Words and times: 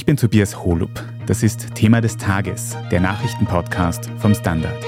Ich 0.00 0.06
bin 0.06 0.16
Tobias 0.16 0.64
Holub. 0.64 0.88
Das 1.26 1.42
ist 1.42 1.74
Thema 1.74 2.00
des 2.00 2.16
Tages, 2.16 2.74
der 2.90 3.00
Nachrichtenpodcast 3.00 4.08
vom 4.16 4.34
Standard. 4.34 4.82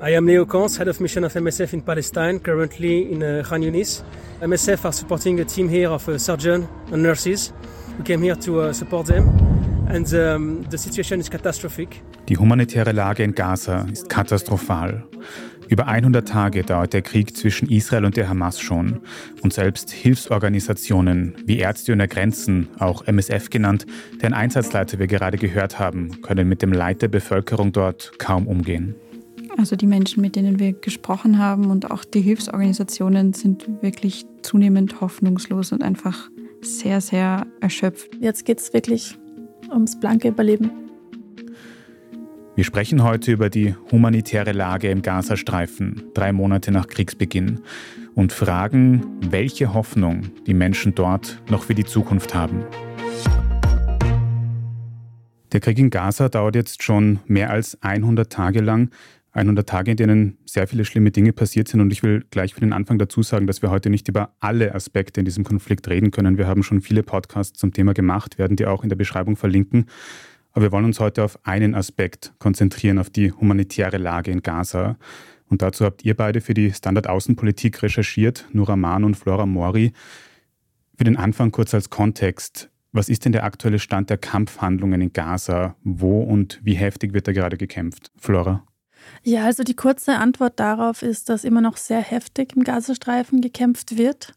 I 0.00 0.16
am 0.16 0.28
Leo 0.28 0.46
Kans, 0.46 0.78
head 0.78 0.86
of 0.86 1.00
mission 1.00 1.24
of 1.24 1.34
MSF 1.34 1.72
in 1.72 1.82
Palestine, 1.82 2.38
currently 2.38 3.10
in 3.10 3.24
uh, 3.24 3.42
Khan 3.42 3.60
Yunis. 3.60 4.04
MSF 4.40 4.84
are 4.84 4.92
supporting 4.92 5.40
a 5.40 5.44
team 5.44 5.68
here 5.68 5.90
of 5.90 6.08
uh, 6.08 6.16
surgeons 6.16 6.68
and 6.92 7.02
nurses 7.02 7.52
who 7.96 8.04
came 8.04 8.22
here 8.22 8.36
to 8.36 8.60
uh, 8.60 8.72
support 8.72 9.08
them. 9.08 9.49
And 9.92 10.12
um, 10.12 10.64
the 10.70 10.78
situation 10.78 11.18
is 11.18 11.28
catastrophic. 11.28 12.00
Die 12.28 12.36
humanitäre 12.36 12.92
Lage 12.92 13.24
in 13.24 13.34
Gaza 13.34 13.88
ist 13.90 14.08
katastrophal. 14.08 15.04
Über 15.68 15.88
100 15.88 16.28
Tage 16.28 16.62
dauert 16.62 16.92
der 16.92 17.02
Krieg 17.02 17.36
zwischen 17.36 17.68
Israel 17.68 18.04
und 18.04 18.16
der 18.16 18.28
Hamas 18.28 18.60
schon. 18.60 19.00
Und 19.42 19.52
selbst 19.52 19.90
Hilfsorganisationen 19.90 21.34
wie 21.44 21.58
Ärzte 21.58 21.92
ohne 21.92 22.06
Grenzen, 22.06 22.68
auch 22.78 23.04
MSF 23.08 23.50
genannt, 23.50 23.84
deren 24.22 24.32
Einsatzleiter 24.32 25.00
wir 25.00 25.08
gerade 25.08 25.38
gehört 25.38 25.80
haben, 25.80 26.22
können 26.22 26.48
mit 26.48 26.62
dem 26.62 26.72
Leid 26.72 27.02
der 27.02 27.08
Bevölkerung 27.08 27.72
dort 27.72 28.12
kaum 28.20 28.46
umgehen. 28.46 28.94
Also 29.58 29.74
die 29.74 29.88
Menschen, 29.88 30.20
mit 30.20 30.36
denen 30.36 30.60
wir 30.60 30.72
gesprochen 30.72 31.38
haben 31.38 31.68
und 31.68 31.90
auch 31.90 32.04
die 32.04 32.20
Hilfsorganisationen 32.20 33.32
sind 33.32 33.68
wirklich 33.82 34.24
zunehmend 34.42 35.00
hoffnungslos 35.00 35.72
und 35.72 35.82
einfach 35.82 36.30
sehr, 36.62 37.00
sehr 37.00 37.46
erschöpft. 37.60 38.10
Jetzt 38.20 38.44
geht 38.44 38.60
es 38.60 38.72
wirklich 38.72 39.18
ums 39.70 39.98
blanke 39.98 40.28
Überleben. 40.28 40.70
Wir 42.56 42.64
sprechen 42.64 43.02
heute 43.02 43.32
über 43.32 43.48
die 43.48 43.74
humanitäre 43.90 44.52
Lage 44.52 44.90
im 44.90 45.02
Gazastreifen, 45.02 46.02
drei 46.14 46.32
Monate 46.32 46.72
nach 46.72 46.88
Kriegsbeginn, 46.88 47.60
und 48.14 48.32
fragen, 48.32 49.06
welche 49.30 49.72
Hoffnung 49.72 50.30
die 50.46 50.54
Menschen 50.54 50.94
dort 50.94 51.40
noch 51.48 51.62
für 51.62 51.74
die 51.74 51.84
Zukunft 51.84 52.34
haben. 52.34 52.64
Der 55.52 55.60
Krieg 55.60 55.78
in 55.78 55.90
Gaza 55.90 56.28
dauert 56.28 56.54
jetzt 56.54 56.82
schon 56.82 57.20
mehr 57.26 57.50
als 57.50 57.80
100 57.82 58.30
Tage 58.30 58.60
lang. 58.60 58.90
100 59.32 59.68
Tage, 59.68 59.92
in 59.92 59.96
denen 59.96 60.38
sehr 60.44 60.66
viele 60.66 60.84
schlimme 60.84 61.10
Dinge 61.10 61.32
passiert 61.32 61.68
sind. 61.68 61.80
Und 61.80 61.92
ich 61.92 62.02
will 62.02 62.24
gleich 62.30 62.54
für 62.54 62.60
den 62.60 62.72
Anfang 62.72 62.98
dazu 62.98 63.22
sagen, 63.22 63.46
dass 63.46 63.62
wir 63.62 63.70
heute 63.70 63.90
nicht 63.90 64.08
über 64.08 64.34
alle 64.40 64.74
Aspekte 64.74 65.20
in 65.20 65.24
diesem 65.24 65.44
Konflikt 65.44 65.88
reden 65.88 66.10
können. 66.10 66.38
Wir 66.38 66.46
haben 66.46 66.62
schon 66.62 66.80
viele 66.80 67.02
Podcasts 67.02 67.58
zum 67.58 67.72
Thema 67.72 67.94
gemacht, 67.94 68.38
werden 68.38 68.56
die 68.56 68.66
auch 68.66 68.82
in 68.82 68.88
der 68.88 68.96
Beschreibung 68.96 69.36
verlinken. 69.36 69.86
Aber 70.52 70.66
wir 70.66 70.72
wollen 70.72 70.84
uns 70.84 70.98
heute 70.98 71.22
auf 71.22 71.38
einen 71.46 71.74
Aspekt 71.74 72.32
konzentrieren, 72.38 72.98
auf 72.98 73.10
die 73.10 73.30
humanitäre 73.30 73.98
Lage 73.98 74.32
in 74.32 74.42
Gaza. 74.42 74.96
Und 75.48 75.62
dazu 75.62 75.84
habt 75.84 76.04
ihr 76.04 76.16
beide 76.16 76.40
für 76.40 76.54
die 76.54 76.72
Standard 76.72 77.08
Außenpolitik 77.08 77.82
recherchiert, 77.82 78.46
Nura 78.52 78.76
Mann 78.76 79.04
und 79.04 79.16
Flora 79.16 79.46
Mori. 79.46 79.92
Für 80.96 81.04
den 81.04 81.16
Anfang 81.16 81.52
kurz 81.52 81.72
als 81.72 81.88
Kontext. 81.88 82.70
Was 82.92 83.08
ist 83.08 83.24
denn 83.24 83.32
der 83.32 83.44
aktuelle 83.44 83.78
Stand 83.78 84.10
der 84.10 84.18
Kampfhandlungen 84.18 85.00
in 85.00 85.12
Gaza? 85.12 85.76
Wo 85.84 86.22
und 86.22 86.60
wie 86.64 86.74
heftig 86.74 87.14
wird 87.14 87.28
da 87.28 87.32
gerade 87.32 87.56
gekämpft? 87.56 88.10
Flora? 88.18 88.64
Ja, 89.22 89.44
also 89.44 89.62
die 89.62 89.76
kurze 89.76 90.16
Antwort 90.16 90.58
darauf 90.58 91.02
ist, 91.02 91.28
dass 91.28 91.44
immer 91.44 91.60
noch 91.60 91.76
sehr 91.76 92.00
heftig 92.00 92.56
im 92.56 92.64
Gazastreifen 92.64 93.40
gekämpft 93.40 93.98
wird. 93.98 94.32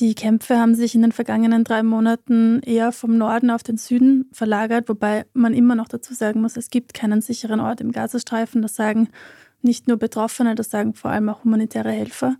Die 0.00 0.14
Kämpfe 0.14 0.58
haben 0.58 0.74
sich 0.74 0.94
in 0.94 1.02
den 1.02 1.12
vergangenen 1.12 1.62
drei 1.62 1.82
Monaten 1.82 2.60
eher 2.62 2.90
vom 2.90 3.16
Norden 3.16 3.50
auf 3.50 3.62
den 3.62 3.76
Süden 3.76 4.28
verlagert, 4.32 4.88
wobei 4.88 5.24
man 5.34 5.54
immer 5.54 5.76
noch 5.76 5.88
dazu 5.88 6.14
sagen 6.14 6.40
muss, 6.40 6.56
es 6.56 6.70
gibt 6.70 6.94
keinen 6.94 7.20
sicheren 7.20 7.60
Ort 7.60 7.80
im 7.80 7.92
Gazastreifen. 7.92 8.62
Das 8.62 8.74
sagen 8.74 9.08
nicht 9.62 9.88
nur 9.88 9.96
Betroffene, 9.96 10.54
das 10.54 10.70
sagen 10.70 10.94
vor 10.94 11.10
allem 11.10 11.28
auch 11.28 11.44
humanitäre 11.44 11.90
Helfer. 11.90 12.36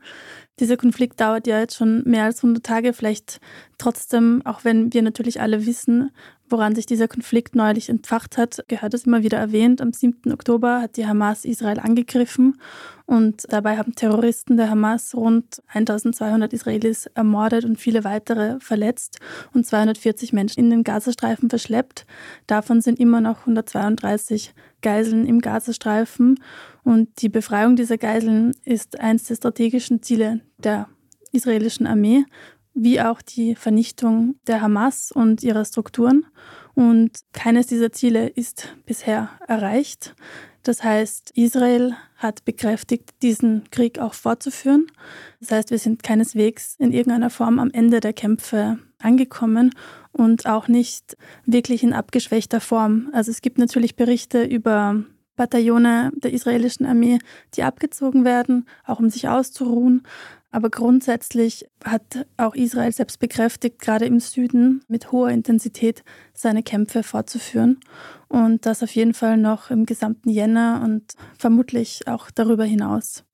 Dieser 0.61 0.77
Konflikt 0.77 1.21
dauert 1.21 1.49
ja 1.49 1.59
jetzt 1.59 1.77
schon 1.77 2.05
mehr 2.05 2.25
als 2.25 2.39
100 2.39 2.65
Tage, 2.65 2.93
vielleicht 2.93 3.41
trotzdem, 3.77 4.41
auch 4.45 4.65
wenn 4.65 4.93
wir 4.93 5.03
natürlich 5.03 5.41
alle 5.41 5.67
wissen, 5.67 6.13
woran 6.49 6.77
sich 6.77 6.87
dieser 6.87 7.09
Konflikt 7.09 7.57
neulich 7.57 7.89
entfacht 7.89 8.37
hat, 8.37 8.65
gehört 8.69 8.95
es 8.95 9.07
immer 9.07 9.25
wieder 9.25 9.39
erwähnt. 9.39 9.81
Am 9.81 9.93
7. 9.93 10.33
Oktober 10.33 10.83
hat 10.83 10.97
die 10.97 11.07
Hamas 11.07 11.45
Israel 11.45 11.81
angegriffen 11.81 12.61
und 13.07 13.45
dabei 13.49 13.77
haben 13.77 13.97
Terroristen 13.97 14.57
der 14.57 14.71
Hamas 14.71 15.17
rund 15.17 15.61
1200 15.73 16.53
Israelis 16.53 17.07
ermordet 17.15 17.65
und 17.65 17.81
viele 17.81 18.05
weitere 18.05 18.61
verletzt 18.61 19.19
und 19.53 19.67
240 19.67 20.33
Menschen 20.33 20.61
in 20.61 20.71
den 20.71 20.85
Gazastreifen 20.85 21.51
verschleppt. 21.51 22.07
Davon 22.47 22.81
sind 22.81 23.01
immer 23.01 23.21
noch 23.21 23.41
132 23.41 24.55
Geiseln 24.83 25.27
im 25.27 25.41
Gazastreifen 25.41 26.39
und 26.85 27.23
die 27.23 27.29
Befreiung 27.29 27.75
dieser 27.75 27.99
Geiseln 27.99 28.53
ist 28.65 29.01
eines 29.01 29.25
der 29.25 29.37
strategischen 29.37 30.03
Ziele 30.03 30.41
der 30.59 30.89
israelischen 31.33 31.87
Armee 31.87 32.25
wie 32.75 33.01
auch 33.01 33.23
die 33.23 33.55
Vernichtung 33.55 34.35
der 34.47 34.61
Hamas 34.61 35.13
und 35.13 35.43
ihrer 35.43 35.65
Strukturen. 35.65 36.27
Und 36.75 37.21
keines 37.33 37.69
dieser 37.69 37.93
Ziele 37.93 38.29
ist 38.29 38.75
bisher 38.85 39.31
erreicht. 39.47 40.17
Das 40.65 40.83
heißt, 40.83 41.31
Israel 41.37 41.95
hat 42.17 42.45
bekräftigt, 42.45 43.11
diesen 43.23 43.71
Krieg 43.71 43.99
auch 43.99 44.15
fortzuführen. 44.15 44.87
Das 45.41 45.53
heißt, 45.53 45.71
wir 45.71 45.79
sind 45.79 46.03
keineswegs 46.03 46.75
in 46.79 46.93
irgendeiner 46.93 47.31
Form 47.31 47.59
am 47.59 47.71
Ende 47.71 48.01
der 48.01 48.13
Kämpfe 48.13 48.79
angekommen 48.99 49.73
und 50.11 50.47
auch 50.47 50.67
nicht 50.67 51.17
wirklich 51.45 51.83
in 51.83 51.93
abgeschwächter 51.93 52.61
Form. 52.61 53.11
Also 53.13 53.31
es 53.31 53.43
gibt 53.43 53.59
natürlich 53.59 53.95
Berichte 53.95 54.43
über 54.43 55.05
Bataillone 55.37 56.13
der 56.15 56.33
israelischen 56.33 56.87
Armee, 56.87 57.19
die 57.55 57.63
abgezogen 57.63 58.25
werden, 58.25 58.67
auch 58.85 59.01
um 59.01 59.11
sich 59.11 59.29
auszuruhen. 59.29 60.03
Aber 60.51 60.71
grundsätzlich 60.71 61.67
hat 61.85 62.27
auch 62.37 62.55
Israel 62.55 62.93
selbst 62.93 63.19
bekräftigt, 63.19 63.81
gerade 63.81 64.05
im 64.05 64.21
Süden 64.21 64.83
mit 64.87 65.11
hoher 65.11 65.31
Intensität 65.31 66.05
seine 66.33 66.63
Kämpfe 66.63 67.03
fortzuführen. 67.03 67.81
Und 68.29 68.65
das 68.65 68.83
auf 68.83 68.95
jeden 68.95 69.15
Fall 69.15 69.37
noch 69.37 69.71
im 69.71 69.85
gesamten 69.85 70.31
Jänner 70.31 70.83
und 70.85 71.15
vermutlich 71.37 72.07
auch 72.07 72.31
darüber 72.31 72.65
hinaus. 72.65 73.25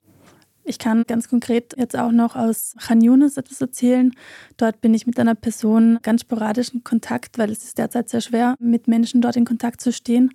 Ich 0.63 0.77
kann 0.77 1.03
ganz 1.07 1.27
konkret 1.27 1.73
jetzt 1.77 1.95
auch 1.95 2.11
noch 2.11 2.35
aus 2.35 2.75
Khan 2.79 3.01
Yunis 3.01 3.37
etwas 3.37 3.61
erzählen. 3.61 4.13
Dort 4.57 4.81
bin 4.81 4.93
ich 4.93 5.07
mit 5.07 5.19
einer 5.19 5.35
Person 5.35 5.99
ganz 6.03 6.21
sporadisch 6.21 6.69
in 6.73 6.83
Kontakt, 6.83 7.37
weil 7.37 7.51
es 7.51 7.63
ist 7.63 7.77
derzeit 7.77 8.09
sehr 8.09 8.21
schwer, 8.21 8.55
mit 8.59 8.87
Menschen 8.87 9.21
dort 9.21 9.35
in 9.35 9.45
Kontakt 9.45 9.81
zu 9.81 9.91
stehen, 9.91 10.31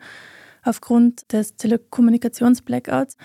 aufgrund 0.66 1.32
des 1.32 1.56
Telekommunikations-Blackouts. 1.56 3.16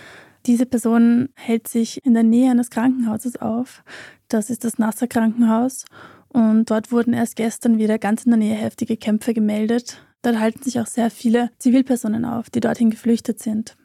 Diese 0.46 0.66
Person 0.66 1.30
hält 1.36 1.68
sich 1.68 2.04
in 2.06 2.14
der 2.14 2.24
Nähe 2.24 2.52
eines 2.52 2.70
Krankenhauses 2.70 3.38
auf. 3.38 3.84
Das 4.28 4.50
ist 4.50 4.64
das 4.64 4.80
Nasser 4.80 5.08
Krankenhaus. 5.08 5.86
Und 6.30 6.72
dort 6.72 6.92
wurden 6.92 7.14
erst 7.14 7.36
gestern 7.36 7.78
wieder 7.78 8.00
ganz 8.00 8.24
in 8.24 8.32
der 8.32 8.40
Nähe 8.40 8.56
heftige 8.56 8.98
Kämpfe 8.98 9.34
gemeldet. 9.34 10.02
Dort 10.22 10.40
halten 10.40 10.64
sich 10.64 10.80
auch 10.80 10.88
sehr 10.88 11.12
viele 11.12 11.50
Zivilpersonen 11.60 12.26
auf, 12.26 12.50
die 12.50 12.60
dorthin 12.60 12.90
geflüchtet 12.90 13.40
sind. 13.40 13.76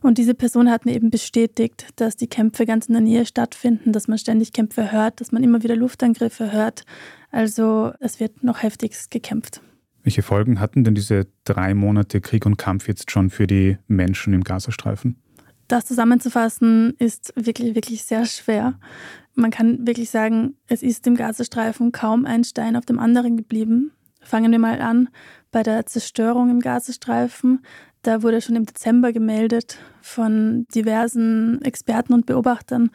Und 0.00 0.18
diese 0.18 0.34
Person 0.34 0.70
hat 0.70 0.84
mir 0.84 0.94
eben 0.94 1.10
bestätigt, 1.10 1.86
dass 1.96 2.16
die 2.16 2.28
Kämpfe 2.28 2.64
ganz 2.64 2.86
in 2.86 2.94
der 2.94 3.02
Nähe 3.02 3.26
stattfinden, 3.26 3.92
dass 3.92 4.08
man 4.08 4.18
ständig 4.18 4.52
Kämpfe 4.52 4.92
hört, 4.92 5.20
dass 5.20 5.32
man 5.32 5.42
immer 5.42 5.62
wieder 5.62 5.76
Luftangriffe 5.76 6.52
hört. 6.52 6.84
Also 7.30 7.92
es 8.00 8.20
wird 8.20 8.42
noch 8.42 8.62
heftigst 8.62 9.10
gekämpft. 9.10 9.60
Welche 10.08 10.22
Folgen 10.22 10.58
hatten 10.58 10.84
denn 10.84 10.94
diese 10.94 11.26
drei 11.44 11.74
Monate 11.74 12.22
Krieg 12.22 12.46
und 12.46 12.56
Kampf 12.56 12.88
jetzt 12.88 13.10
schon 13.10 13.28
für 13.28 13.46
die 13.46 13.76
Menschen 13.88 14.32
im 14.32 14.42
Gazastreifen? 14.42 15.20
Das 15.68 15.84
zusammenzufassen 15.84 16.94
ist 16.98 17.34
wirklich, 17.36 17.74
wirklich 17.74 18.04
sehr 18.04 18.24
schwer. 18.24 18.78
Man 19.34 19.50
kann 19.50 19.86
wirklich 19.86 20.08
sagen, 20.08 20.54
es 20.66 20.82
ist 20.82 21.06
im 21.06 21.14
Gazastreifen 21.14 21.92
kaum 21.92 22.24
ein 22.24 22.42
Stein 22.44 22.74
auf 22.74 22.86
dem 22.86 22.98
anderen 22.98 23.36
geblieben. 23.36 23.92
Fangen 24.22 24.50
wir 24.50 24.58
mal 24.58 24.80
an 24.80 25.10
bei 25.50 25.62
der 25.62 25.84
Zerstörung 25.84 26.48
im 26.48 26.60
Gazastreifen. 26.60 27.60
Da 28.00 28.22
wurde 28.22 28.40
schon 28.40 28.56
im 28.56 28.64
Dezember 28.64 29.12
gemeldet 29.12 29.76
von 30.00 30.66
diversen 30.74 31.60
Experten 31.60 32.14
und 32.14 32.24
Beobachtern, 32.24 32.88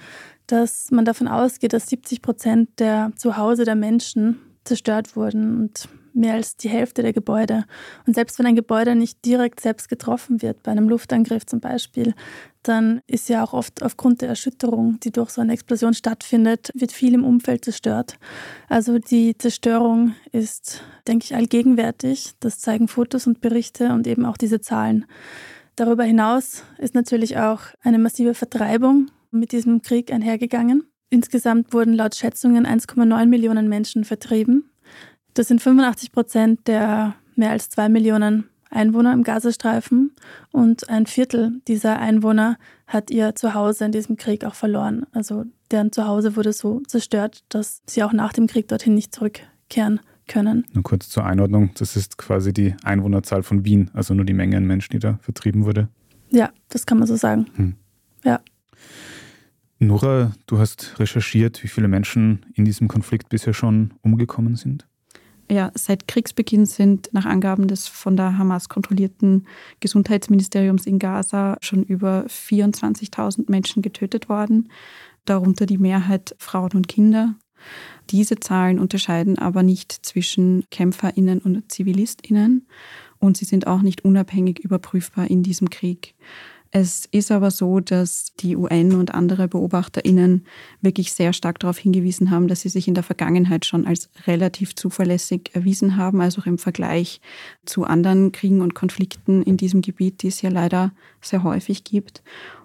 dass 0.48 0.90
man 0.90 1.06
davon 1.06 1.28
ausgeht, 1.28 1.74
dass 1.74 1.88
70 1.90 2.24
Prozent 2.24 2.80
der 2.80 3.12
Zuhause 3.18 3.66
der 3.66 3.76
Menschen 3.76 4.40
zerstört 4.64 5.16
wurden 5.16 5.62
und 5.62 5.88
mehr 6.16 6.34
als 6.34 6.58
die 6.58 6.70
Hälfte 6.70 7.02
der 7.02 7.14
Gebäude. 7.14 7.66
Und 8.06 8.16
selbst 8.16 8.40
wenn 8.40 8.46
ein 8.46 8.56
Gebäude 8.56 8.96
nicht 8.96 9.24
direkt 9.26 9.60
selbst 9.60 9.90
getroffen 9.90 10.42
wird, 10.42 10.64
bei 10.64 10.72
einem 10.72 10.90
Luftangriff 10.90 11.46
zum 11.46 11.60
Beispiel, 11.60 12.14
dann 12.64 13.02
ist 13.08 13.30
ja 13.30 13.44
auch 13.44 13.54
oft 13.54 13.84
aufgrund 13.84 14.22
der 14.22 14.30
Erschütterung, 14.30 15.00
die 15.02 15.12
durch 15.12 15.32
so 15.32 15.42
eine 15.42 15.54
Explosion 15.54 15.94
stattfindet, 15.94 16.72
wird 16.74 16.92
viel 16.92 17.14
im 17.14 17.26
Umfeld 17.26 17.66
zerstört. 17.66 18.18
Also 18.70 19.00
die 19.00 19.38
Zerstörung 19.38 20.16
ist, 20.32 20.82
denke 21.08 21.26
ich, 21.26 21.36
allgegenwärtig. 21.36 22.32
Das 22.40 22.60
zeigen 22.60 22.88
Fotos 22.88 23.28
und 23.28 23.42
Berichte 23.42 23.92
und 23.94 24.08
eben 24.08 24.26
auch 24.26 24.38
diese 24.38 24.62
Zahlen. 24.62 25.06
Darüber 25.76 26.04
hinaus 26.04 26.64
ist 26.78 26.96
natürlich 26.96 27.38
auch 27.38 27.62
eine 27.82 27.98
massive 27.98 28.34
Vertreibung 28.34 29.08
mit 29.32 29.52
diesem 29.52 29.82
Krieg 29.82 30.14
einhergegangen. 30.14 30.84
Insgesamt 31.10 31.74
wurden 31.74 31.94
laut 31.94 32.16
Schätzungen 32.16 32.66
1,9 32.66 33.26
Millionen 33.26 33.70
Menschen 33.70 34.04
vertrieben. 34.04 34.70
Das 35.34 35.48
sind 35.48 35.62
85 35.62 36.12
Prozent 36.12 36.68
der 36.68 37.16
mehr 37.36 37.52
als 37.52 37.70
zwei 37.70 37.90
Millionen 37.90 38.50
Einwohner 38.70 39.14
im 39.14 39.24
Gazastreifen 39.24 40.12
und 40.52 40.90
ein 40.90 41.06
Viertel 41.06 41.62
dieser 41.68 42.00
Einwohner 42.00 42.58
hat 42.88 43.12
ihr 43.12 43.36
Zuhause 43.36 43.86
in 43.86 43.92
diesem 43.92 44.18
Krieg 44.18 44.46
auch 44.46 44.56
verloren. 44.56 45.06
Also 45.12 45.46
deren 45.72 45.92
Zuhause 45.92 46.36
wurde 46.36 46.54
so 46.54 46.82
zerstört, 46.82 47.44
dass 47.50 47.82
sie 47.88 48.04
auch 48.04 48.14
nach 48.14 48.34
dem 48.34 48.48
Krieg 48.48 48.68
dorthin 48.68 48.96
nicht 48.96 49.14
zurückkehren 49.14 50.00
können. 50.28 50.66
Nur 50.74 50.84
kurz 50.84 51.10
zur 51.10 51.26
Einordnung, 51.26 51.72
das 51.76 51.96
ist 51.96 52.18
quasi 52.18 52.54
die 52.54 52.76
Einwohnerzahl 52.84 53.44
von 53.44 53.66
Wien, 53.66 53.92
also 53.94 54.14
nur 54.14 54.26
die 54.26 54.34
Menge 54.34 54.58
an 54.58 54.66
Menschen, 54.66 54.94
die 54.94 55.00
da 55.00 55.20
vertrieben 55.22 55.66
wurde. 55.66 55.90
Ja, 56.30 56.52
das 56.70 56.86
kann 56.86 56.98
man 56.98 57.08
so 57.08 57.16
sagen. 57.16 57.48
Hm. 57.56 57.76
Ja. 58.24 58.40
Nora, 59.80 60.32
du 60.48 60.60
hast 60.60 60.96
recherchiert, 61.00 61.64
wie 61.64 61.68
viele 61.68 61.88
Menschen 61.88 62.46
in 62.54 62.66
diesem 62.66 62.88
Konflikt 62.88 63.30
bisher 63.30 63.54
schon 63.54 63.94
umgekommen 64.02 64.56
sind? 64.56 64.88
Ja, 65.50 65.72
seit 65.76 66.08
Kriegsbeginn 66.08 66.66
sind 66.66 67.10
nach 67.12 67.26
Angaben 67.26 67.68
des 67.68 67.88
von 67.88 68.16
der 68.16 68.38
Hamas 68.38 68.70
kontrollierten 68.70 69.46
Gesundheitsministeriums 69.82 70.86
in 70.88 71.00
Gaza 71.00 71.58
schon 71.62 71.84
über 71.84 72.26
24.000 72.28 73.52
Menschen 73.52 73.82
getötet 73.82 74.30
worden, 74.30 74.70
darunter 75.26 75.66
die 75.66 75.78
Mehrheit 75.78 76.36
Frauen 76.40 76.72
und 76.74 76.88
Kinder. 76.88 77.36
Diese 78.10 78.40
Zahlen 78.40 78.80
unterscheiden 78.80 79.38
aber 79.38 79.64
nicht 79.64 79.92
zwischen 79.92 80.66
Kämpferinnen 80.70 81.40
und 81.40 81.72
Zivilistinnen 81.72 82.68
und 83.20 83.38
sie 83.38 83.46
sind 83.46 83.68
auch 83.68 83.82
nicht 83.82 84.04
unabhängig 84.04 84.60
überprüfbar 84.60 85.30
in 85.30 85.44
diesem 85.44 85.70
Krieg. 85.70 86.16
Es 86.76 87.06
ist 87.12 87.32
aber 87.32 87.52
so, 87.52 87.82
dass 87.82 88.34
die 88.40 88.56
UN 88.56 88.96
und 88.96 89.14
andere 89.14 89.48
Beobachterinnen 89.48 90.44
wirklich 90.82 91.14
sehr 91.14 91.32
stark 91.32 91.60
darauf 91.60 91.78
hingewiesen 91.78 92.32
haben, 92.32 92.48
dass 92.48 92.62
sie 92.62 92.70
sich 92.70 92.88
in 92.88 92.96
der 92.96 93.04
Vergangenheit 93.04 93.64
schon 93.64 93.86
als 93.86 94.10
relativ 94.26 94.74
zuverlässig 94.74 95.52
erwiesen 95.54 95.98
haben, 95.98 96.20
also 96.20 96.42
auch 96.42 96.48
im 96.48 96.58
Vergleich 96.58 97.22
zu 97.64 97.84
anderen 97.84 98.32
Kriegen 98.32 98.62
und 98.62 98.74
Konflikten 98.74 99.44
in 99.44 99.56
diesem 99.56 99.84
Gebiet, 99.84 100.24
die 100.24 100.30
es 100.30 100.42
ja 100.42 100.50
leider 100.50 100.92
sehr 101.22 101.44
häufig 101.44 101.84
gibt. 101.84 102.24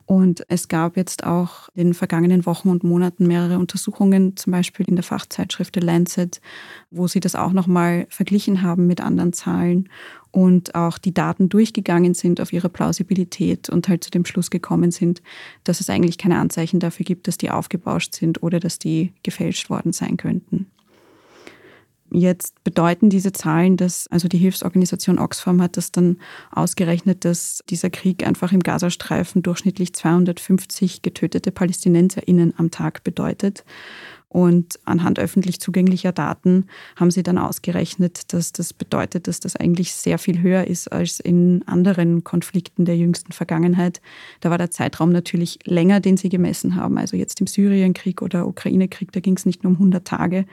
Und 0.08 0.43
es 0.49 0.69
gab 0.69 0.96
jetzt 0.96 1.25
auch 1.25 1.69
in 1.75 1.88
den 1.88 1.94
vergangenen 1.94 2.46
Wochen 2.46 2.70
und 2.70 2.82
Monaten 2.82 3.26
mehrere 3.26 3.58
Untersuchungen, 3.58 4.38
zum 4.38 4.52
Beispiel 4.52 4.88
in 4.88 4.96
der 4.96 5.02
Fachzeitschrift 5.02 5.75
The 5.75 5.84
Lancet, 5.84 6.40
wo 6.90 7.06
sie 7.08 7.20
das 7.20 7.34
auch 7.34 7.52
nochmal 7.52 8.06
verglichen 8.08 8.62
haben 8.62 8.87
mit 8.87 9.02
anderen 9.02 9.34
Zahlen 9.34 9.90
und 10.31 10.75
auch 10.75 10.96
die 10.96 11.12
Daten 11.12 11.50
durchgegangen 11.50 12.14
sind 12.14 12.40
auf 12.40 12.55
ihre 12.55 12.70
Plausibilität 12.70 13.69
und 13.69 13.87
halt 13.87 14.02
zu 14.02 14.10
dem 14.10 14.25
Schluss 14.25 14.49
gekommen 14.49 14.93
sind, 14.93 15.20
dass 15.64 15.78
es 15.78 15.90
eigentlich 15.90 16.16
keine 16.16 16.38
Anzeichen 16.38 16.81
dafür 16.81 17.04
gibt, 17.04 17.28
dass 17.28 17.37
die 17.37 17.50
aufgebauscht 17.50 18.14
sind 18.14 18.43
oder 18.43 18.61
dass 18.61 18.78
die 18.78 19.12
gefälscht 19.22 19.69
worden 19.69 19.93
sein 19.93 20.16
könnten. 20.16 20.70
Jetzt 22.10 22.62
bedeuten 22.64 23.10
diese 23.10 23.32
Zahlen, 23.32 23.76
dass, 23.76 24.06
also 24.08 24.28
die 24.28 24.38
Hilfsorganisation 24.38 25.19
Oxfam 25.19 25.60
hat 25.60 25.76
das 25.76 25.93
dann 25.93 26.19
ausgerechnet, 26.50 27.25
dass 27.26 27.62
dieser 27.69 27.90
Krieg 27.90 28.26
einfach 28.26 28.52
im 28.52 28.60
Gazastreifen 28.60 29.43
durchschnittlich 29.43 29.93
250 29.93 31.02
getötete 31.02 31.50
PalästinenserInnen 31.52 32.55
am 32.56 32.70
Tag 32.70 33.05
bedeutet. 33.05 33.64
Und 34.30 34.78
anhand 34.84 35.19
öffentlich 35.19 35.58
zugänglicher 35.58 36.12
Daten 36.12 36.66
haben 36.96 37.10
sie 37.10 37.22
dann 37.22 37.38
ausgerechnet, 37.38 38.34
dass 38.34 38.52
das 38.52 38.75
bedeutet, 38.75 39.26
dass 39.26 39.40
das 39.40 39.56
eigentlich 39.56 39.94
sehr 39.94 40.19
viel 40.19 40.42
höher 40.42 40.66
ist 40.66 40.92
als 40.92 41.19
in 41.19 41.62
anderen 41.66 42.25
Konflikten 42.25 42.84
der 42.84 42.98
jüngsten 42.98 43.32
Vergangenheit. 43.32 44.02
Da 44.40 44.50
war 44.50 44.58
der 44.58 44.70
Zeitraum 44.70 45.12
natürlich 45.12 45.58
länger, 45.64 46.00
den 46.00 46.19
sie 46.19 46.28
gemessen 46.28 46.76
haben. 46.76 46.98
Also 46.98 47.16
jetzt 47.16 47.40
im 47.40 47.46
Syrienkrieg 47.46 48.20
oder 48.20 48.46
Ukraine-Krieg, 48.46 49.12
da 49.12 49.20
ging 49.20 49.34
es 49.34 49.46
nicht 49.46 49.64
nur 49.64 49.70
um 49.70 49.76
100 49.78 50.06
Tage. 50.06 50.44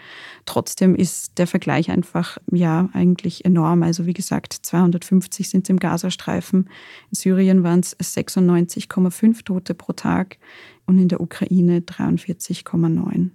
Trotzdem 0.45 0.95
ist 0.95 1.37
der 1.37 1.47
Vergleich 1.47 1.91
einfach, 1.91 2.37
ja, 2.53 2.87
eigentlich 2.93 3.43
enorm. 3.43 3.83
Also 3.83 4.05
wie 4.05 4.13
gesagt, 4.13 4.53
250 4.53 5.49
sind 5.49 5.69
im 5.69 5.79
Gazastreifen. 5.79 6.69
In 7.11 7.15
Syrien 7.15 7.63
waren 7.63 7.81
es 7.81 7.97
96,5 7.99 9.43
Tote 9.43 9.73
pro 9.73 9.91
Tag 9.91 10.37
und 10.85 10.97
in 10.97 11.09
der 11.09 11.19
Ukraine 11.19 11.79
43,9. 11.79 13.31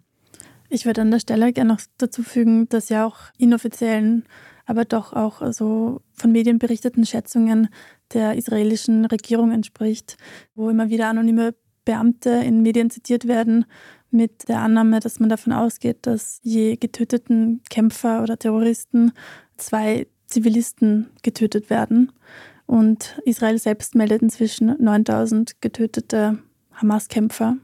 Ich 0.73 0.87
würde 0.87 1.01
an 1.01 1.11
der 1.11 1.19
Stelle 1.19 1.53
gerne 1.53 1.73
noch 1.73 1.81
dazu 1.99 2.23
fügen, 2.23 2.69
dass 2.69 2.91
ja 2.91 3.05
auch 3.05 3.19
inoffiziellen, 3.37 4.25
aber 4.67 4.85
doch 4.85 5.13
auch 5.13 5.43
also 5.43 6.01
von 6.13 6.31
Medien 6.31 6.61
berichteten 6.61 7.05
Schätzungen 7.05 7.69
der 8.13 8.37
israelischen 8.37 9.05
Regierung 9.05 9.51
entspricht, 9.51 10.17
wo 10.55 10.71
immer 10.71 10.89
wieder 10.89 11.09
anonyme 11.09 11.57
Beamte 11.85 12.31
in 12.31 12.63
Medien 12.63 12.89
zitiert 12.89 13.27
werden 13.27 13.65
mit 14.13 14.49
der 14.49 14.61
Annahme, 14.61 15.01
dass 15.01 15.19
man 15.19 15.29
davon 15.29 15.53
ausgeht, 15.53 15.99
dass 16.03 16.39
je 16.45 16.77
getöteten 16.77 17.63
Kämpfer 17.69 18.23
oder 18.23 18.39
Terroristen 18.39 19.11
zwei 19.57 20.07
Zivilisten 20.27 21.11
getötet 21.25 21.69
werden. 21.69 22.13
Und 22.67 23.21
Israel 23.25 23.59
selbst 23.59 23.97
meldet 23.97 24.23
inzwischen 24.23 24.77
9000 24.81 25.61
getötete 25.61 26.39
Hamas-Kämpfer 26.75 27.57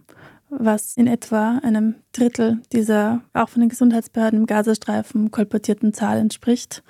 was 0.51 0.97
in 0.97 1.07
etwa 1.07 1.59
einem 1.63 1.97
Drittel 2.13 2.63
dieser 2.73 3.23
auch 3.33 3.49
von 3.49 3.61
den 3.61 3.69
Gesundheitsbehörden 3.69 4.41
im 4.41 4.47
Gazastreifen 4.47 5.31
kolportierten 5.31 5.93
Zahl 5.93 6.19
entspricht. 6.19 6.83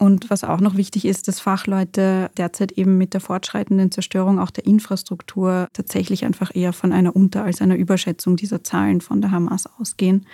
Und 0.00 0.30
was 0.30 0.44
auch 0.44 0.60
noch 0.60 0.78
wichtig 0.78 1.04
ist, 1.04 1.28
dass 1.28 1.40
Fachleute 1.40 2.30
derzeit 2.38 2.72
eben 2.72 2.96
mit 2.96 3.12
der 3.12 3.20
fortschreitenden 3.20 3.90
Zerstörung 3.90 4.38
auch 4.38 4.50
der 4.50 4.64
Infrastruktur 4.64 5.68
tatsächlich 5.74 6.24
einfach 6.24 6.54
eher 6.54 6.72
von 6.72 6.94
einer 6.94 7.14
Unter- 7.14 7.44
als 7.44 7.60
einer 7.60 7.76
Überschätzung 7.76 8.36
dieser 8.36 8.64
Zahlen 8.64 9.02
von 9.02 9.20
der 9.20 9.30
Hamas 9.30 9.66
ausgehen, 9.78 10.26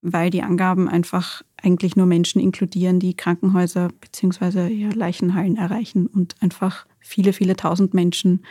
weil 0.00 0.30
die 0.30 0.42
Angaben 0.42 0.88
einfach 0.88 1.42
eigentlich 1.62 1.96
nur 1.96 2.06
Menschen 2.06 2.40
inkludieren, 2.40 2.98
die 2.98 3.12
Krankenhäuser 3.12 3.90
bzw. 4.00 4.88
Leichenhallen 4.88 5.56
erreichen 5.58 6.06
und 6.06 6.36
einfach 6.40 6.86
viele, 6.98 7.34
viele 7.34 7.56
tausend 7.56 7.92
Menschen 7.92 8.42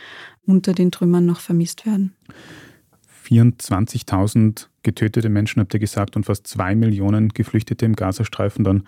unter 0.46 0.72
den 0.72 0.92
Trümmern 0.92 1.26
noch 1.26 1.40
vermisst 1.40 1.84
werden. 1.84 2.14
24.000 3.30 4.66
getötete 4.82 5.28
Menschen, 5.28 5.60
habt 5.60 5.74
ihr 5.74 5.80
gesagt, 5.80 6.16
und 6.16 6.24
fast 6.24 6.46
zwei 6.46 6.74
Millionen 6.74 7.28
Geflüchtete 7.30 7.86
im 7.86 7.94
Gazastreifen, 7.94 8.64
dann 8.64 8.84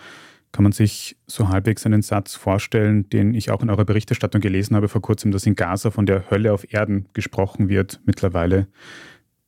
kann 0.50 0.64
man 0.64 0.72
sich 0.72 1.16
so 1.26 1.48
halbwegs 1.48 1.86
einen 1.86 2.02
Satz 2.02 2.34
vorstellen, 2.34 3.08
den 3.08 3.32
ich 3.34 3.50
auch 3.50 3.62
in 3.62 3.70
eurer 3.70 3.86
Berichterstattung 3.86 4.42
gelesen 4.42 4.76
habe 4.76 4.88
vor 4.88 5.00
kurzem, 5.00 5.30
dass 5.32 5.46
in 5.46 5.54
Gaza 5.54 5.90
von 5.90 6.04
der 6.04 6.30
Hölle 6.30 6.52
auf 6.52 6.72
Erden 6.72 7.08
gesprochen 7.14 7.70
wird 7.70 8.00
mittlerweile. 8.04 8.66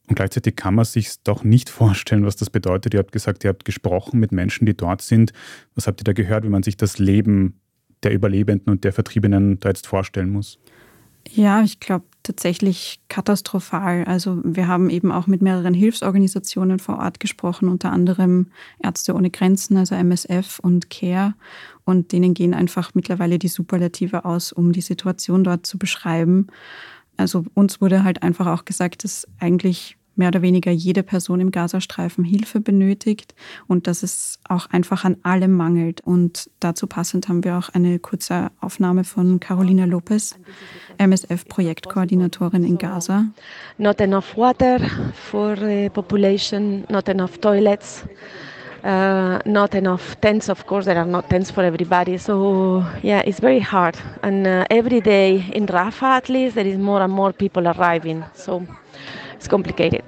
Und 0.09 0.17
gleichzeitig 0.17 0.57
kann 0.57 0.75
man 0.75 0.85
sich 0.85 1.23
doch 1.23 1.45
nicht 1.45 1.69
vorstellen, 1.71 2.25
was 2.25 2.37
das 2.37 2.51
bedeutet. 2.51 2.95
Ihr 2.95 3.01
habt 3.01 3.13
gesagt, 3.13 3.45
ihr 3.45 3.49
habt 3.49 3.65
gesprochen 3.65 4.19
mit 4.19 4.33
Menschen, 4.33 4.65
die 4.67 4.77
dort 4.77 5.03
sind. 5.03 5.33
Was 5.75 5.87
habt 5.87 6.01
ihr 6.01 6.05
da 6.05 6.13
gehört, 6.13 6.45
wie 6.45 6.51
man 6.51 6.63
sich 6.63 6.77
das 6.77 6.99
Leben 6.99 7.61
der 8.03 8.13
Überlebenden 8.13 8.71
und 8.71 8.85
der 8.85 8.93
Vertriebenen 8.93 9.61
da 9.61 9.71
jetzt 9.71 9.87
vorstellen 9.87 10.31
muss? 10.31 10.59
Ja, 11.29 11.63
ich 11.63 11.81
glaube 11.81 12.05
tatsächlich 12.25 13.01
katastrophal. 13.09 14.05
Also 14.05 14.41
wir 14.43 14.67
haben 14.67 14.91
eben 14.91 15.13
auch 15.13 15.29
mit 15.29 15.43
mehreren 15.43 15.75
Hilfsorganisationen 15.75 16.81
vor 16.81 16.99
Ort 16.99 17.21
gesprochen, 17.21 17.69
unter 17.69 17.93
anderem 17.93 18.49
Ärzte 18.83 19.15
ohne 19.15 19.31
Grenzen, 19.31 19.77
also 19.77 19.95
MSF 19.95 20.59
und 20.59 20.91
CARE. 20.91 21.35
Und 21.85 22.11
denen 22.11 22.35
gehen 22.35 22.55
einfach 22.55 22.95
mittlerweile 22.95 23.39
die 23.39 23.49
Superlative 23.49 24.25
aus, 24.25 24.53
um 24.53 24.73
die 24.73 24.81
Situation 24.81 25.45
dort 25.45 25.67
zu 25.67 25.79
beschreiben. 25.79 26.49
Also 27.17 27.45
uns 27.55 27.81
wurde 27.81 28.03
halt 28.03 28.23
einfach 28.23 28.47
auch 28.47 28.65
gesagt, 28.65 29.05
dass 29.05 29.29
eigentlich 29.39 29.97
mehr 30.17 30.29
oder 30.29 30.43
weniger 30.43 30.71
jede 30.71 31.03
Person 31.03 31.41
im 31.41 31.51
Gazastreifen 31.51 32.25
Hilfe 32.25 32.61
benötigt 32.61 33.35
und 33.67 33.87
dass 33.87 34.03
es 34.03 34.39
auch 34.49 34.67
einfach 34.71 35.05
an 35.05 35.17
allem 35.23 35.53
mangelt. 35.53 36.01
Und 36.03 36.51
dazu 36.61 36.87
passend 36.87 37.29
haben 37.29 37.45
wir 37.45 37.57
auch 37.57 37.69
eine 37.71 37.99
kurze 37.99 38.51
Aufnahme 38.61 39.05
von 39.05 39.41
Carolina 39.41 39.85
Lopez, 39.85 40.37
MSF-Projektkoordinatorin 40.99 42.65
in 42.65 42.79
Gaza. 42.79 43.27
Not 43.79 44.01
enough 44.01 44.37
water 44.37 44.79
for 45.13 45.57
the 45.57 45.89
population, 45.91 46.85
not 46.89 47.09
enough 47.09 47.39
toilets. 47.41 48.05
Uh, 48.85 49.39
not 49.47 49.75
enough 49.75 50.21
tents, 50.21 50.51
of 50.51 50.67
course, 50.67 50.85
there 50.85 50.99
are 50.99 51.07
not 51.07 51.31
tents 51.31 51.51
for 51.51 51.65
everybody. 51.65 52.19
So, 52.19 52.85
yeah, 53.03 53.23
it's 53.25 53.41
very 53.41 53.61
hard. 53.61 53.97
And 54.23 54.47
uh, 54.47 54.67
every 54.69 55.01
day 55.01 55.43
in 55.55 55.65
Rafah, 55.65 56.19
at 56.19 56.29
least, 56.29 56.55
there 56.57 56.67
is 56.67 56.77
more 56.77 57.01
and 57.01 57.11
more 57.11 57.33
people 57.33 57.67
arriving. 57.67 58.23
So, 58.35 58.67
it's 59.45 59.49
complicated. 59.51 60.03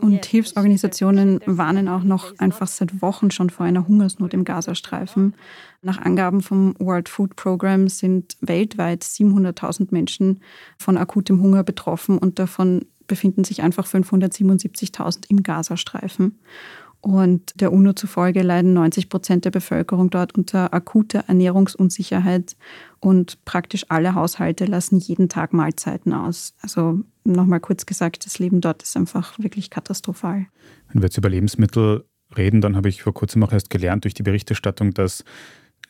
Und 0.00 0.24
Hilfsorganisationen 0.24 1.40
warnen 1.46 1.88
auch 1.88 2.02
noch 2.02 2.38
einfach 2.38 2.66
seit 2.66 3.02
Wochen 3.02 3.30
schon 3.30 3.50
vor 3.50 3.66
einer 3.66 3.86
Hungersnot 3.86 4.34
im 4.34 4.44
Gazastreifen. 4.44 5.34
Nach 5.82 5.98
Angaben 5.98 6.40
vom 6.40 6.74
World 6.78 7.08
Food 7.08 7.36
Program 7.36 7.88
sind 7.88 8.36
weltweit 8.40 9.04
700.000 9.04 9.88
Menschen 9.90 10.40
von 10.78 10.96
akutem 10.96 11.40
Hunger 11.40 11.62
betroffen 11.62 12.18
und 12.18 12.38
davon 12.38 12.86
befinden 13.06 13.44
sich 13.44 13.62
einfach 13.62 13.86
577.000 13.86 15.26
im 15.28 15.42
Gazastreifen. 15.42 16.38
Und 17.06 17.60
der 17.60 17.72
UNO 17.72 17.92
zufolge 17.92 18.42
leiden 18.42 18.72
90 18.72 19.08
Prozent 19.08 19.44
der 19.44 19.52
Bevölkerung 19.52 20.10
dort 20.10 20.34
unter 20.34 20.74
akuter 20.74 21.20
Ernährungsunsicherheit 21.28 22.56
und 22.98 23.44
praktisch 23.44 23.86
alle 23.90 24.16
Haushalte 24.16 24.64
lassen 24.64 24.98
jeden 24.98 25.28
Tag 25.28 25.52
Mahlzeiten 25.52 26.12
aus. 26.12 26.54
Also 26.62 26.98
nochmal 27.22 27.60
kurz 27.60 27.86
gesagt, 27.86 28.26
das 28.26 28.40
Leben 28.40 28.60
dort 28.60 28.82
ist 28.82 28.96
einfach 28.96 29.38
wirklich 29.38 29.70
katastrophal. 29.70 30.46
Wenn 30.88 31.00
wir 31.00 31.06
jetzt 31.06 31.16
über 31.16 31.28
Lebensmittel 31.28 32.04
reden, 32.36 32.60
dann 32.60 32.74
habe 32.74 32.88
ich 32.88 33.04
vor 33.04 33.14
kurzem 33.14 33.44
auch 33.44 33.52
erst 33.52 33.70
gelernt 33.70 34.02
durch 34.02 34.14
die 34.14 34.24
Berichterstattung, 34.24 34.92
dass 34.92 35.22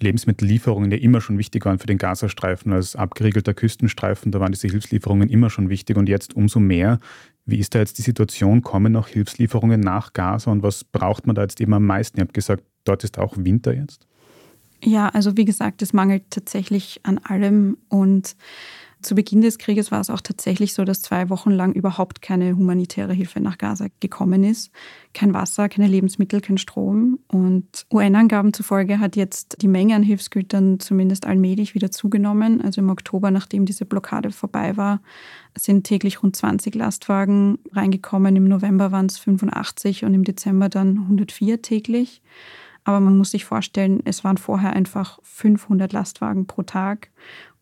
Lebensmittellieferungen 0.01 0.91
ja 0.91 0.99
immer 0.99 1.23
schon 1.23 1.39
wichtig 1.39 1.65
waren 1.65 1.79
für 1.79 1.87
den 1.87 1.97
Gazastreifen 1.97 2.75
als 2.75 2.95
abgeriegelter 2.95 3.55
Küstenstreifen. 3.55 4.33
Da 4.33 4.41
waren 4.41 4.53
diese 4.53 4.69
Hilfslieferungen 4.69 5.31
immer 5.31 5.49
schon 5.49 5.71
wichtig 5.71 5.97
und 5.97 6.11
jetzt 6.11 6.37
umso 6.37 6.61
mehr. 6.61 7.01
Wie 7.47 7.59
ist 7.59 7.75
da 7.75 7.79
jetzt 7.79 7.99
die 7.99 8.03
Situation? 8.03 8.63
Kommen 8.63 8.93
noch 8.93 9.09
Hilfslieferungen 9.09 9.81
nach 9.81 10.13
Gaza 10.13 10.51
und 10.51 10.63
was 10.63 10.83
braucht 10.83 11.27
man 11.27 11.37
da 11.37 11.43
jetzt 11.43 11.61
eben 11.61 11.75
am 11.75 11.87
meisten? 11.87 12.19
Ihr 12.19 12.25
habt 12.25 12.35
gesagt, 12.35 12.65
dort 12.85 13.05
ist 13.05 13.19
auch 13.19 13.35
Winter 13.37 13.73
jetzt. 13.73 14.07
Ja, 14.83 15.09
also 15.09 15.37
wie 15.37 15.45
gesagt, 15.45 15.81
es 15.81 15.93
mangelt 15.93 16.25
tatsächlich 16.31 17.01
an 17.05 17.19
allem 17.19 17.79
und 17.89 18.37
zu 19.03 19.15
Beginn 19.15 19.41
des 19.41 19.59
Krieges 19.59 19.91
war 19.91 20.01
es 20.01 20.11
auch 20.11 20.21
tatsächlich 20.21 20.75
so, 20.75 20.85
dass 20.85 21.03
zwei 21.03 21.29
Wochen 21.29 21.51
lang 21.51 21.73
überhaupt 21.73 22.23
keine 22.23 22.57
humanitäre 22.57 23.13
Hilfe 23.13 23.41
nach 23.41 23.59
Gaza 23.59 23.87
gekommen 24.01 24.43
ist. 24.43 24.71
Kein 25.13 25.35
Wasser, 25.35 25.69
keine 25.69 25.87
Lebensmittel, 25.87 26.41
kein 26.41 26.59
Strom. 26.59 27.19
Und 27.29 27.87
UN-Angaben 27.93 28.53
zufolge 28.53 28.99
hat 28.99 29.15
jetzt 29.15 29.63
die 29.63 29.69
Menge 29.69 29.95
an 29.95 30.03
Hilfsgütern 30.03 30.81
zumindest 30.81 31.27
allmählich 31.27 31.75
wieder 31.75 31.91
zugenommen. 31.91 32.61
Also 32.61 32.81
im 32.81 32.91
Oktober, 32.91 33.31
nachdem 33.31 33.67
diese 33.67 33.85
Blockade 33.85 34.31
vorbei 34.31 34.77
war, 34.77 35.01
sind 35.57 35.85
täglich 35.85 36.23
rund 36.23 36.35
20 36.35 36.75
Lastwagen 36.75 37.59
reingekommen. 37.73 38.35
Im 38.37 38.49
November 38.49 38.93
waren 38.93 39.07
es 39.07 39.19
85 39.19 40.05
und 40.05 40.15
im 40.15 40.25
Dezember 40.25 40.69
dann 40.69 40.99
104 40.99 41.63
täglich. 41.63 42.23
Aber 42.87 43.01
man 43.01 43.19
muss 43.19 43.33
sich 43.33 43.45
vorstellen, 43.45 44.01
es 44.05 44.23
waren 44.23 44.37
vorher 44.37 44.73
einfach 44.73 45.19
500 45.25 45.93
Lastwagen 45.93 46.47
pro 46.47 46.63
Tag. 46.63 47.11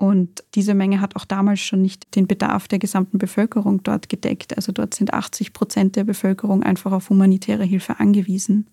Und 0.05 0.45
diese 0.55 0.75
Menge 0.75 1.01
hat 1.01 1.17
auch 1.17 1.25
damals 1.25 1.61
schon 1.61 1.81
nicht 1.81 2.15
den 2.15 2.27
Bedarf 2.27 2.69
der 2.69 2.79
gesamten 2.79 3.17
Bevölkerung 3.17 3.83
dort 3.83 4.11
gedeckt. 4.11 4.55
Also 4.57 4.71
dort 4.71 4.93
sind 4.93 5.15
80 5.15 5.55
Prozent 5.55 5.97
der 5.97 6.05
Bevölkerung 6.05 6.63
einfach 6.63 6.93
auf 6.93 7.09
humanitäre 7.09 7.65
Hilfe 7.65 7.99
angewiesen. 8.01 8.67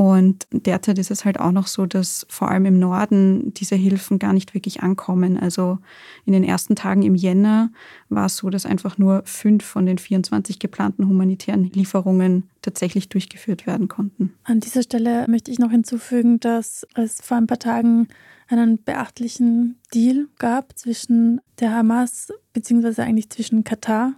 Und 0.00 0.46
derzeit 0.50 0.98
ist 0.98 1.10
es 1.10 1.26
halt 1.26 1.38
auch 1.38 1.52
noch 1.52 1.66
so, 1.66 1.84
dass 1.84 2.24
vor 2.30 2.50
allem 2.50 2.64
im 2.64 2.78
Norden 2.78 3.52
diese 3.52 3.74
Hilfen 3.74 4.18
gar 4.18 4.32
nicht 4.32 4.54
wirklich 4.54 4.82
ankommen. 4.82 5.38
Also 5.38 5.76
in 6.24 6.32
den 6.32 6.42
ersten 6.42 6.74
Tagen 6.74 7.02
im 7.02 7.14
Jänner 7.14 7.70
war 8.08 8.24
es 8.24 8.38
so, 8.38 8.48
dass 8.48 8.64
einfach 8.64 8.96
nur 8.96 9.20
fünf 9.26 9.62
von 9.62 9.84
den 9.84 9.98
24 9.98 10.58
geplanten 10.58 11.06
humanitären 11.06 11.64
Lieferungen 11.64 12.48
tatsächlich 12.62 13.10
durchgeführt 13.10 13.66
werden 13.66 13.88
konnten. 13.88 14.32
An 14.44 14.60
dieser 14.60 14.84
Stelle 14.84 15.26
möchte 15.28 15.50
ich 15.50 15.58
noch 15.58 15.70
hinzufügen, 15.70 16.40
dass 16.40 16.86
es 16.94 17.20
vor 17.20 17.36
ein 17.36 17.46
paar 17.46 17.58
Tagen 17.58 18.08
einen 18.48 18.82
beachtlichen 18.82 19.76
Deal 19.92 20.28
gab 20.38 20.78
zwischen 20.78 21.42
der 21.58 21.72
Hamas 21.72 22.32
beziehungsweise 22.54 23.02
eigentlich 23.02 23.28
zwischen 23.28 23.64
Katar 23.64 24.14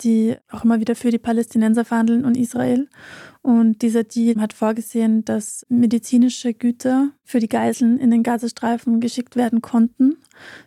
die 0.00 0.36
auch 0.50 0.64
immer 0.64 0.80
wieder 0.80 0.96
für 0.96 1.10
die 1.10 1.18
Palästinenser 1.18 1.84
verhandeln 1.84 2.24
und 2.24 2.36
Israel. 2.36 2.88
Und 3.44 3.82
dieser 3.82 4.04
Deal 4.04 4.40
hat 4.40 4.54
vorgesehen, 4.54 5.22
dass 5.26 5.66
medizinische 5.68 6.54
Güter 6.54 7.10
für 7.24 7.40
die 7.40 7.48
Geiseln 7.48 7.98
in 7.98 8.10
den 8.10 8.22
Gazastreifen 8.22 9.00
geschickt 9.00 9.36
werden 9.36 9.60
konnten, 9.60 10.16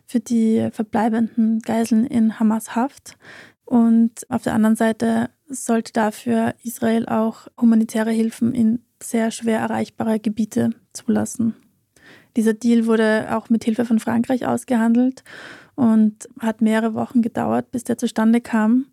für 0.06 0.20
die 0.20 0.68
verbleibenden 0.70 1.58
Geiseln 1.58 2.06
in 2.06 2.38
Hamas 2.38 2.76
Haft. 2.76 3.18
Und 3.64 4.30
auf 4.30 4.42
der 4.42 4.54
anderen 4.54 4.76
Seite 4.76 5.28
sollte 5.48 5.92
dafür 5.92 6.54
Israel 6.62 7.06
auch 7.06 7.48
humanitäre 7.60 8.12
Hilfen 8.12 8.54
in 8.54 8.84
sehr 9.02 9.32
schwer 9.32 9.58
erreichbare 9.58 10.20
Gebiete 10.20 10.70
zulassen. 10.92 11.56
Dieser 12.36 12.54
Deal 12.54 12.86
wurde 12.86 13.26
auch 13.36 13.50
mit 13.50 13.64
Hilfe 13.64 13.86
von 13.86 13.98
Frankreich 13.98 14.46
ausgehandelt 14.46 15.24
und 15.74 16.28
hat 16.38 16.60
mehrere 16.60 16.94
Wochen 16.94 17.22
gedauert, 17.22 17.72
bis 17.72 17.82
der 17.82 17.98
zustande 17.98 18.40
kam. 18.40 18.86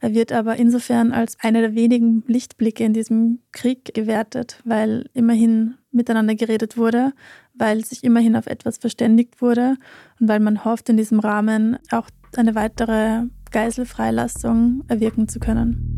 Er 0.00 0.14
wird 0.14 0.32
aber 0.32 0.56
insofern 0.56 1.12
als 1.12 1.38
einer 1.40 1.60
der 1.60 1.74
wenigen 1.74 2.22
Lichtblicke 2.26 2.84
in 2.84 2.92
diesem 2.92 3.40
Krieg 3.52 3.94
gewertet, 3.94 4.60
weil 4.64 5.08
immerhin 5.14 5.74
miteinander 5.90 6.34
geredet 6.34 6.76
wurde, 6.76 7.12
weil 7.54 7.84
sich 7.84 8.04
immerhin 8.04 8.36
auf 8.36 8.46
etwas 8.46 8.78
verständigt 8.78 9.40
wurde 9.40 9.76
und 10.20 10.28
weil 10.28 10.40
man 10.40 10.64
hofft, 10.64 10.88
in 10.88 10.96
diesem 10.96 11.20
Rahmen 11.20 11.78
auch 11.90 12.08
eine 12.36 12.54
weitere 12.54 13.22
Geiselfreilassung 13.50 14.84
erwirken 14.88 15.28
zu 15.28 15.40
können. 15.40 15.92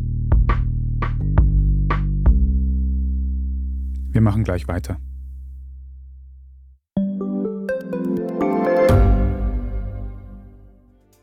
Wir 4.10 4.20
machen 4.20 4.44
gleich 4.44 4.68
weiter. 4.68 4.98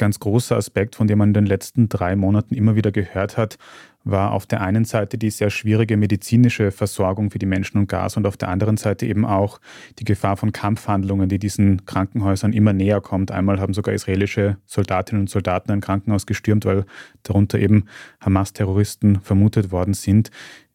ganz 0.00 0.18
großer 0.18 0.56
Aspekt, 0.56 0.96
von 0.96 1.06
dem 1.06 1.18
man 1.18 1.28
in 1.28 1.34
den 1.34 1.46
letzten 1.46 1.88
drei 1.88 2.16
Monaten 2.16 2.54
immer 2.54 2.74
wieder 2.74 2.90
gehört 2.90 3.36
hat, 3.36 3.58
war 4.02 4.32
auf 4.32 4.46
der 4.46 4.62
einen 4.62 4.86
Seite 4.86 5.18
die 5.18 5.28
sehr 5.28 5.50
schwierige 5.50 5.98
medizinische 5.98 6.70
Versorgung 6.70 7.30
für 7.30 7.38
die 7.38 7.44
Menschen 7.44 7.76
und 7.76 7.86
Gas 7.86 8.16
und 8.16 8.26
auf 8.26 8.38
der 8.38 8.48
anderen 8.48 8.78
Seite 8.78 9.04
eben 9.04 9.26
auch 9.26 9.60
die 9.98 10.04
Gefahr 10.04 10.38
von 10.38 10.52
Kampfhandlungen, 10.52 11.28
die 11.28 11.38
diesen 11.38 11.84
Krankenhäusern 11.84 12.54
immer 12.54 12.72
näher 12.72 13.02
kommt. 13.02 13.30
Einmal 13.30 13.60
haben 13.60 13.74
sogar 13.74 13.94
israelische 13.94 14.56
Soldatinnen 14.64 15.24
und 15.24 15.30
Soldaten 15.30 15.70
ein 15.70 15.82
Krankenhaus 15.82 16.24
gestürmt, 16.24 16.64
weil 16.64 16.86
darunter 17.22 17.58
eben 17.58 17.84
Hamas-Terroristen 18.20 19.20
vermutet 19.20 19.70
worden 19.70 19.92
sind. 19.92 20.30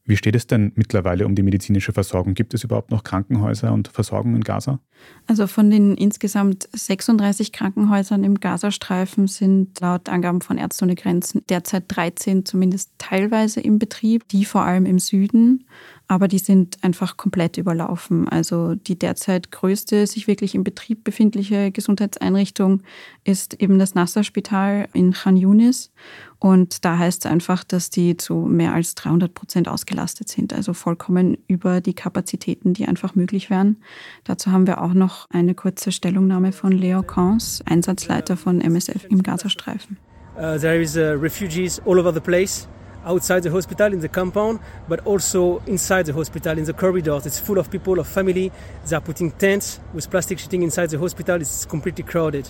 Wie 0.08 0.18
steht 0.18 0.36
es 0.36 0.46
denn 0.46 0.72
mittlerweile 0.76 1.26
um 1.26 1.34
die 1.34 1.42
medizinische 1.42 1.92
Versorgung? 1.92 2.36
Gibt 2.36 2.54
es 2.54 2.64
überhaupt 2.64 2.92
noch 2.92 3.04
Krankenhäuser 3.04 3.74
und 3.74 3.88
Versorgung 3.88 4.36
in 4.36 4.44
Gaza? 4.44 4.80
Also 5.26 5.48
von 5.48 5.72
den 5.72 5.96
insgesamt 5.96 6.70
36 6.74 7.52
Krankenhäusern 7.52 8.24
im 8.24 8.40
Gazastreifen 8.40 9.28
sind 9.28 9.80
laut 9.80 10.08
Angaben 10.08 10.42
von 10.42 10.60
Ärzte 10.60 10.86
ohne 10.86 10.94
Grenzen 10.94 11.42
derzeit 11.50 11.86
13 11.88 12.46
zumindest 12.46 12.92
teilweise 13.00 13.62
im 13.62 13.80
Betrieb, 13.80 14.28
die 14.28 14.46
vor 14.46 14.62
allem 14.62 14.86
im 14.86 15.00
Süden 15.00 15.66
aber 16.08 16.28
die 16.28 16.40
sind 16.40 16.84
einfach 16.84 17.18
komplett 17.18 17.58
überlaufen. 17.58 18.28
Also 18.30 18.76
die 18.76 18.98
derzeit 18.98 19.52
größte 19.52 20.06
sich 20.06 20.28
wirklich 20.28 20.56
im 20.56 20.64
Betrieb 20.64 21.04
befindliche 21.04 21.72
Gesundheitseinrichtung 21.72 22.82
ist 23.24 23.56
eben 23.62 23.80
das 23.80 23.96
Nasser-Spital 23.96 24.88
in 24.94 25.14
Khan 25.14 25.38
Yunis. 25.38 25.92
Und 26.40 26.86
da 26.86 26.98
heißt 26.98 27.26
es 27.26 27.32
einfach, 27.32 27.64
dass 27.64 27.90
die 27.90 28.18
zu 28.18 28.36
mehr 28.36 28.74
als 28.74 28.94
300 28.96 29.34
Prozent 29.34 29.68
ausgelastet 29.68 30.30
sind, 30.30 30.54
also 30.54 30.74
vollkommen 30.74 31.38
über 31.48 31.82
die 31.82 31.96
Kapazitäten, 31.96 32.74
die 32.74 32.88
einfach 32.88 33.16
möglich 33.16 33.50
wären. 33.50 33.78
Dazu 34.26 34.52
haben 34.52 34.68
wir 34.68 34.82
auch 34.82 34.94
noch 34.94 35.28
eine 35.32 35.56
kurze 35.56 35.92
Stellungnahme 35.92 36.52
von 36.52 36.72
Leo 36.72 37.02
Kans, 37.02 37.64
Einsatzleiter 37.66 38.38
von 38.38 38.62
MSF 38.62 39.06
im 39.10 39.24
Gazastreifen. 39.24 39.98
Uh, 40.38 40.60
there 40.60 40.82
is 40.82 40.98
uh, 40.98 41.18
refugees 41.18 41.82
all 41.86 41.98
over 41.98 42.14
the 42.14 42.20
place. 42.20 42.68
Outside 43.06 43.44
the 43.44 43.52
hospital 43.52 43.94
in 43.94 44.00
the 44.00 44.10
compound, 44.10 44.60
but 44.88 45.06
also 45.06 45.62
inside 45.68 46.06
the 46.06 46.14
hospital 46.14 46.58
in 46.58 46.66
the 46.66 46.74
corridors. 46.74 47.26
It's 47.26 47.40
full 47.40 47.58
of 47.58 47.70
people, 47.70 48.00
of 48.00 48.08
family. 48.08 48.52
They 48.88 48.96
are 48.96 49.02
putting 49.02 49.32
tents 49.32 49.80
with 49.94 50.10
plastic 50.10 50.40
sheeting 50.40 50.64
inside 50.64 50.90
the 50.90 51.00
hospital. 51.00 51.40
It's 51.42 51.66
completely 51.66 52.04
crowded, 52.04 52.50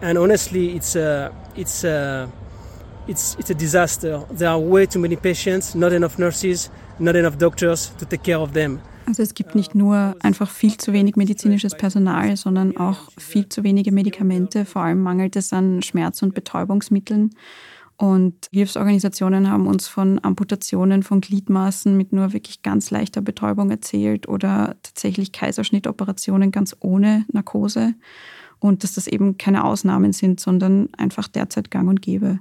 and 0.00 0.18
honestly, 0.18 0.76
it's 0.76 0.96
a, 0.96 1.32
it's 1.56 1.84
a, 1.84 2.30
it's 3.06 3.36
it's 3.38 3.50
a 3.50 3.54
disaster. 3.54 4.24
There 4.30 4.48
are 4.48 4.58
way 4.58 4.86
too 4.86 5.00
many 5.00 5.16
patients, 5.16 5.74
not 5.74 5.92
enough 5.92 6.18
nurses, 6.18 6.70
not 6.98 7.16
enough 7.16 7.38
doctors 7.38 7.92
to 7.98 8.06
take 8.06 8.22
care 8.22 8.38
of 8.38 8.52
them. 8.52 8.80
Also 9.06 9.24
es 9.24 9.34
gibt 9.34 9.56
nicht 9.56 9.74
nur 9.74 10.14
einfach 10.20 10.48
viel 10.48 10.76
zu 10.76 10.92
wenig 10.92 11.16
medizinisches 11.16 11.74
Personal, 11.74 12.36
sondern 12.36 12.76
auch 12.76 13.10
viel 13.18 13.48
zu 13.48 13.64
wenige 13.64 13.90
Medikamente. 13.90 14.64
Vor 14.64 14.82
allem 14.82 15.02
mangelt 15.02 15.34
es 15.34 15.52
an 15.52 15.82
Schmerz- 15.82 16.22
und 16.22 16.32
Betäubungsmitteln. 16.32 17.30
Und 18.00 18.48
Hilfsorganisationen 18.50 19.50
haben 19.50 19.66
uns 19.66 19.86
von 19.86 20.24
Amputationen 20.24 21.02
von 21.02 21.20
Gliedmaßen 21.20 21.94
mit 21.94 22.14
nur 22.14 22.32
wirklich 22.32 22.62
ganz 22.62 22.90
leichter 22.90 23.20
Betäubung 23.20 23.70
erzählt 23.70 24.26
oder 24.26 24.76
tatsächlich 24.82 25.32
Kaiserschnittoperationen 25.32 26.50
ganz 26.50 26.74
ohne 26.80 27.26
Narkose. 27.30 27.92
Und 28.58 28.84
dass 28.84 28.94
das 28.94 29.06
eben 29.06 29.36
keine 29.36 29.64
Ausnahmen 29.64 30.14
sind, 30.14 30.40
sondern 30.40 30.88
einfach 30.96 31.28
derzeit 31.28 31.70
gang 31.70 31.90
und 31.90 32.00
gäbe. 32.00 32.38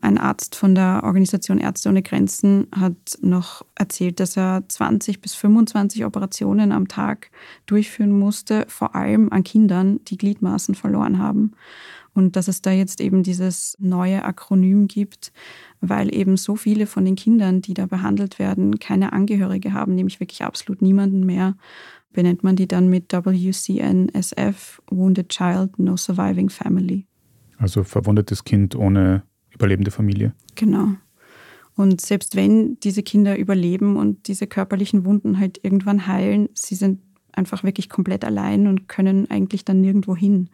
Ein 0.00 0.18
Arzt 0.18 0.56
von 0.56 0.74
der 0.74 1.02
Organisation 1.04 1.58
Ärzte 1.58 1.88
ohne 1.88 2.02
Grenzen 2.02 2.66
hat 2.74 2.96
noch 3.20 3.64
erzählt, 3.76 4.18
dass 4.18 4.36
er 4.36 4.64
20 4.68 5.20
bis 5.20 5.36
25 5.36 6.04
Operationen 6.04 6.72
am 6.72 6.88
Tag 6.88 7.30
durchführen 7.66 8.10
musste, 8.10 8.66
vor 8.66 8.96
allem 8.96 9.30
an 9.30 9.44
Kindern, 9.44 10.00
die 10.06 10.18
Gliedmaßen 10.18 10.74
verloren 10.74 11.20
haben. 11.20 11.52
Und 12.14 12.36
dass 12.36 12.48
es 12.48 12.62
da 12.62 12.70
jetzt 12.70 13.00
eben 13.00 13.22
dieses 13.22 13.76
neue 13.80 14.24
Akronym 14.24 14.86
gibt, 14.86 15.32
weil 15.80 16.14
eben 16.14 16.36
so 16.36 16.56
viele 16.56 16.86
von 16.86 17.04
den 17.04 17.16
Kindern, 17.16 17.60
die 17.60 17.74
da 17.74 17.86
behandelt 17.86 18.38
werden, 18.38 18.78
keine 18.78 19.12
Angehörige 19.12 19.72
haben, 19.72 19.94
nämlich 19.94 20.20
wirklich 20.20 20.42
absolut 20.42 20.80
niemanden 20.80 21.26
mehr, 21.26 21.56
benennt 22.12 22.44
man 22.44 22.56
die 22.56 22.68
dann 22.68 22.88
mit 22.88 23.12
WCNSF, 23.12 24.80
Wounded 24.88 25.28
Child, 25.28 25.78
No 25.78 25.96
Surviving 25.96 26.48
Family. 26.48 27.06
Also 27.58 27.82
verwundetes 27.84 28.44
Kind 28.44 28.76
ohne 28.76 29.24
überlebende 29.50 29.90
Familie. 29.90 30.32
Genau. 30.54 30.94
Und 31.76 32.00
selbst 32.00 32.36
wenn 32.36 32.78
diese 32.80 33.02
Kinder 33.02 33.36
überleben 33.36 33.96
und 33.96 34.28
diese 34.28 34.46
körperlichen 34.46 35.04
Wunden 35.04 35.40
halt 35.40 35.58
irgendwann 35.62 36.06
heilen, 36.06 36.48
sie 36.54 36.76
sind 36.76 37.00
einfach 37.32 37.64
wirklich 37.64 37.88
komplett 37.88 38.24
allein 38.24 38.68
und 38.68 38.88
können 38.88 39.28
eigentlich 39.30 39.64
dann 39.64 39.80
nirgendwo 39.80 40.14
hin. 40.14 40.50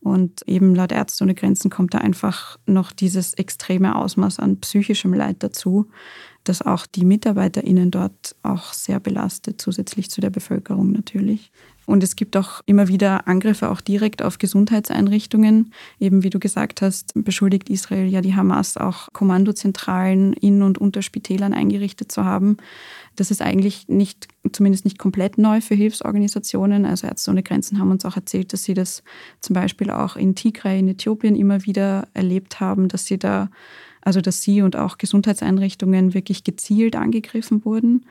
Und 0.00 0.42
eben 0.46 0.74
laut 0.74 0.92
Ärzte 0.92 1.24
ohne 1.24 1.34
Grenzen 1.34 1.70
kommt 1.70 1.94
da 1.94 1.98
einfach 1.98 2.58
noch 2.66 2.92
dieses 2.92 3.34
extreme 3.34 3.96
Ausmaß 3.96 4.38
an 4.38 4.60
psychischem 4.60 5.12
Leid 5.12 5.36
dazu, 5.40 5.88
das 6.44 6.62
auch 6.62 6.86
die 6.86 7.04
MitarbeiterInnen 7.04 7.90
dort 7.90 8.36
auch 8.42 8.72
sehr 8.72 9.00
belastet, 9.00 9.60
zusätzlich 9.60 10.10
zu 10.10 10.20
der 10.20 10.30
Bevölkerung 10.30 10.92
natürlich. 10.92 11.50
Und 11.88 12.02
es 12.02 12.16
gibt 12.16 12.36
auch 12.36 12.60
immer 12.66 12.88
wieder 12.88 13.26
Angriffe 13.28 13.70
auch 13.70 13.80
direkt 13.80 14.20
auf 14.20 14.36
Gesundheitseinrichtungen. 14.36 15.72
Eben 15.98 16.22
wie 16.22 16.28
du 16.28 16.38
gesagt 16.38 16.82
hast, 16.82 17.12
beschuldigt 17.14 17.70
Israel 17.70 18.06
ja 18.06 18.20
die 18.20 18.34
Hamas 18.34 18.76
auch 18.76 19.08
Kommandozentralen 19.14 20.34
in 20.34 20.62
und 20.62 20.76
unter 20.76 21.00
Spitälern 21.00 21.54
eingerichtet 21.54 22.12
zu 22.12 22.26
haben. 22.26 22.58
Das 23.16 23.30
ist 23.30 23.40
eigentlich 23.40 23.88
nicht, 23.88 24.28
zumindest 24.52 24.84
nicht 24.84 24.98
komplett 24.98 25.38
neu 25.38 25.62
für 25.62 25.74
Hilfsorganisationen. 25.74 26.84
Also 26.84 27.06
Ärzte 27.06 27.30
ohne 27.30 27.42
Grenzen 27.42 27.78
haben 27.78 27.90
uns 27.90 28.04
auch 28.04 28.16
erzählt, 28.16 28.52
dass 28.52 28.64
sie 28.64 28.74
das 28.74 29.02
zum 29.40 29.54
Beispiel 29.88 29.90
auch 29.90 30.16
in 30.16 30.34
Tigray 30.34 30.78
in 30.78 30.88
Äthiopien 30.88 31.36
immer 31.36 31.64
wieder 31.64 32.08
erlebt 32.14 32.60
haben, 32.60 32.88
dass 32.88 33.06
sie 33.06 33.18
da 33.18 33.48
also 34.00 34.20
dass 34.20 34.40
sie 34.40 34.62
und 34.62 34.76
auch 34.76 34.96
Gesundheitseinrichtungen 34.96 36.14
wirklich 36.14 36.42
gezielt 36.42 36.96
angegriffen 36.96 37.64
wurden. 37.64 38.06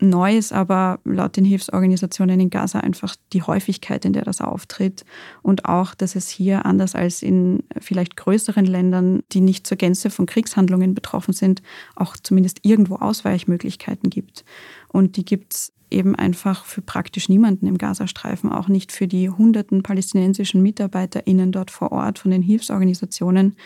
Neu 0.00 0.36
ist 0.36 0.52
aber 0.52 0.98
laut 1.04 1.36
den 1.36 1.44
Hilfsorganisationen 1.44 2.38
in 2.38 2.50
Gaza 2.50 2.80
einfach 2.80 3.16
die 3.32 3.42
Häufigkeit, 3.42 4.04
in 4.04 4.12
der 4.12 4.24
das 4.24 4.40
auftritt 4.40 5.04
und 5.42 5.64
auch, 5.64 5.94
dass 5.94 6.16
es 6.16 6.28
hier 6.28 6.66
anders 6.66 6.94
als 6.94 7.22
in 7.22 7.62
vielleicht 7.80 8.16
größeren 8.16 8.66
Ländern, 8.66 9.22
die 9.32 9.40
nicht 9.40 9.66
zur 9.66 9.78
Gänze 9.78 10.10
von 10.10 10.26
Kriegshandlungen 10.26 10.94
betroffen 10.94 11.32
sind, 11.32 11.62
auch 11.96 12.16
zumindest 12.22 12.58
irgendwo 12.62 12.96
Ausweichmöglichkeiten 12.96 14.10
gibt. 14.10 14.44
Und 14.88 15.16
die 15.16 15.24
gibt 15.24 15.54
es 15.54 15.72
eben 15.90 16.14
einfach 16.14 16.64
für 16.64 16.82
praktisch 16.82 17.28
niemanden 17.28 17.66
im 17.66 17.78
Gazastreifen, 17.78 18.52
auch 18.52 18.68
nicht 18.68 18.92
für 18.92 19.06
die 19.06 19.30
hunderten 19.30 19.82
palästinensischen 19.82 20.62
MitarbeiterInnen 20.62 21.52
dort 21.52 21.70
vor 21.70 21.92
Ort 21.92 22.18
von 22.18 22.30
den 22.30 22.42
Hilfsorganisationen, 22.42 23.56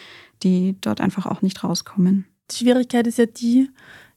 die 0.43 0.77
dort 0.81 1.01
einfach 1.01 1.27
auch 1.27 1.43
nicht 1.43 1.63
rauskommen. 1.65 2.27
Die 2.51 2.57
Schwierigkeit 2.57 3.07
ist 3.07 3.19
ja 3.19 3.27
die, 3.27 3.69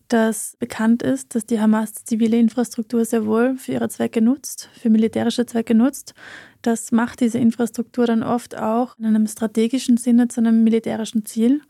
dass 0.07 0.55
bekannt 0.59 1.01
ist, 1.01 1.33
dass 1.35 1.45
die 1.45 1.59
Hamas 1.59 1.93
zivile 1.93 2.37
Infrastruktur 2.37 3.05
sehr 3.05 3.25
wohl 3.25 3.57
für 3.57 3.73
ihre 3.73 3.89
Zwecke 3.89 4.21
nutzt, 4.21 4.69
für 4.79 4.89
militärische 4.89 5.45
Zwecke 5.45 5.73
nutzt. 5.73 6.13
Das 6.61 6.91
macht 6.91 7.21
diese 7.21 7.39
Infrastruktur 7.39 8.05
dann 8.05 8.23
oft 8.23 8.55
auch 8.55 8.97
in 8.99 9.05
einem 9.05 9.27
strategischen 9.27 9.97
Sinne 9.97 10.27
zu 10.27 10.41
einem 10.41 10.63
militärischen 10.63 11.25
Ziel. 11.25 11.61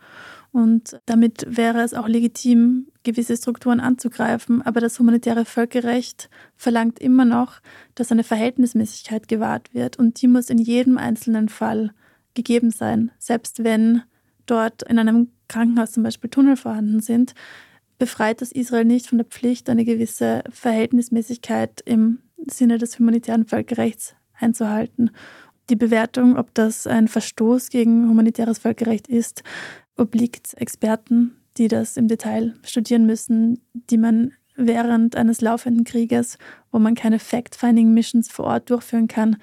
Und 0.56 1.02
damit 1.06 1.46
wäre 1.50 1.82
es 1.82 1.94
auch 1.94 2.08
legitim, 2.08 2.88
gewisse 3.04 3.36
Strukturen 3.36 3.82
anzugreifen. 3.82 4.62
Aber 4.62 4.80
das 4.80 4.98
humanitäre 4.98 5.44
Völkerrecht 5.44 6.30
verlangt 6.56 6.98
immer 7.00 7.26
noch, 7.26 7.60
dass 7.94 8.10
eine 8.10 8.24
Verhältnismäßigkeit 8.24 9.28
gewahrt 9.28 9.74
wird. 9.74 10.00
Und 10.00 10.22
die 10.22 10.30
muss 10.30 10.50
in 10.50 10.58
jedem 10.58 10.98
einzelnen 10.98 11.50
Fall 11.50 11.92
gegeben 12.36 12.72
sein. 12.72 13.12
Selbst 13.20 13.66
wenn 13.66 14.04
dort 14.46 14.82
in 14.84 14.98
einem 14.98 15.28
Krankenhaus 15.50 15.92
zum 15.92 16.04
Beispiel 16.04 16.30
Tunnel 16.30 16.56
vorhanden 16.56 17.02
sind, 17.02 17.34
befreit 17.98 18.40
das 18.40 18.54
Israel 18.54 18.86
nicht 18.86 19.08
von 19.08 19.18
der 19.18 19.28
Pflicht, 19.28 19.70
eine 19.70 19.84
gewisse 19.84 20.42
Verhältnismäßigkeit 20.50 21.82
im 21.82 22.20
Sinne 22.50 22.78
des 22.78 22.98
humanitären 22.98 23.46
Völkerrechts 23.46 24.16
einzuhalten. 24.40 25.12
Die 25.70 25.76
Bewertung, 25.76 26.38
ob 26.38 26.54
das 26.54 26.88
ein 26.88 27.10
Verstoß 27.10 27.70
gegen 27.70 28.08
humanitäres 28.08 28.60
Völkerrecht 28.60 29.10
ist, 29.10 29.44
obliegt 29.98 30.54
Experten, 30.56 31.36
die 31.58 31.68
das 31.68 31.98
im 31.98 32.08
Detail 32.08 32.54
studieren 32.64 33.06
müssen, 33.06 33.62
die 33.74 33.98
man 33.98 34.34
während 34.56 35.16
eines 35.16 35.42
laufenden 35.42 35.84
Krieges, 35.84 36.38
wo 36.72 36.80
man 36.80 36.96
keine 36.96 37.20
Fact-Finding-Missions 37.20 38.32
vor 38.32 38.46
Ort 38.46 38.70
durchführen 38.70 39.08
kann, 39.08 39.38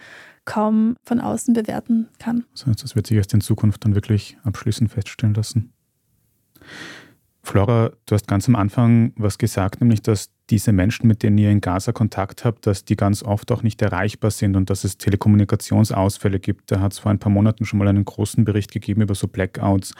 kaum 0.44 0.96
von 1.04 1.20
außen 1.20 1.54
bewerten 1.54 2.08
kann. 2.18 2.44
Das 2.54 2.96
wird 2.96 3.06
sich 3.06 3.16
erst 3.16 3.34
in 3.34 3.40
Zukunft 3.40 3.84
dann 3.84 3.94
wirklich 3.94 4.36
abschließend 4.42 4.90
feststellen 4.90 5.34
lassen. 5.34 5.72
Flora, 7.44 7.90
du 8.06 8.14
hast 8.14 8.28
ganz 8.28 8.48
am 8.48 8.54
Anfang 8.54 9.12
was 9.16 9.36
gesagt, 9.36 9.80
nämlich 9.80 10.00
dass 10.00 10.30
diese 10.48 10.72
Menschen, 10.72 11.08
mit 11.08 11.22
denen 11.22 11.38
ihr 11.38 11.50
in 11.50 11.60
Gaza 11.60 11.90
Kontakt 11.90 12.44
habt, 12.44 12.66
dass 12.66 12.84
die 12.84 12.94
ganz 12.94 13.22
oft 13.24 13.50
auch 13.50 13.62
nicht 13.62 13.82
erreichbar 13.82 14.30
sind 14.30 14.54
und 14.54 14.70
dass 14.70 14.84
es 14.84 14.96
Telekommunikationsausfälle 14.96 16.38
gibt. 16.38 16.70
Da 16.70 16.80
hat 16.80 16.92
es 16.92 17.00
vor 17.00 17.10
ein 17.10 17.18
paar 17.18 17.32
Monaten 17.32 17.64
schon 17.64 17.78
mal 17.78 17.88
einen 17.88 18.04
großen 18.04 18.44
Bericht 18.44 18.70
gegeben 18.70 19.02
über 19.02 19.16
so 19.16 19.26
Blackouts. 19.26 19.94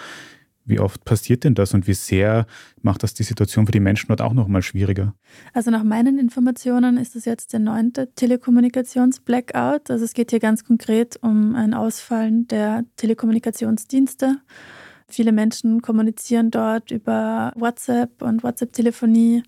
Wie 0.64 0.78
oft 0.78 1.04
passiert 1.04 1.44
denn 1.44 1.54
das 1.54 1.74
und 1.74 1.86
wie 1.86 1.94
sehr 1.94 2.46
macht 2.80 3.02
das 3.02 3.14
die 3.14 3.24
Situation 3.24 3.66
für 3.66 3.72
die 3.72 3.80
Menschen 3.80 4.08
dort 4.08 4.20
auch 4.20 4.32
nochmal 4.32 4.62
schwieriger? 4.62 5.14
Also 5.52 5.70
nach 5.70 5.82
meinen 5.82 6.18
Informationen 6.18 6.96
ist 6.98 7.16
es 7.16 7.24
jetzt 7.24 7.52
der 7.52 7.60
neunte 7.60 8.12
Telekommunikations-Blackout. 8.14 9.90
Also 9.90 10.04
es 10.04 10.14
geht 10.14 10.30
hier 10.30 10.40
ganz 10.40 10.64
konkret 10.64 11.18
um 11.20 11.54
ein 11.56 11.74
Ausfallen 11.74 12.46
der 12.46 12.84
Telekommunikationsdienste. 12.96 14.36
Viele 15.08 15.32
Menschen 15.32 15.82
kommunizieren 15.82 16.50
dort 16.50 16.90
über 16.90 17.52
WhatsApp 17.56 18.22
und 18.22 18.42
WhatsApp-Telefonie 18.42 19.42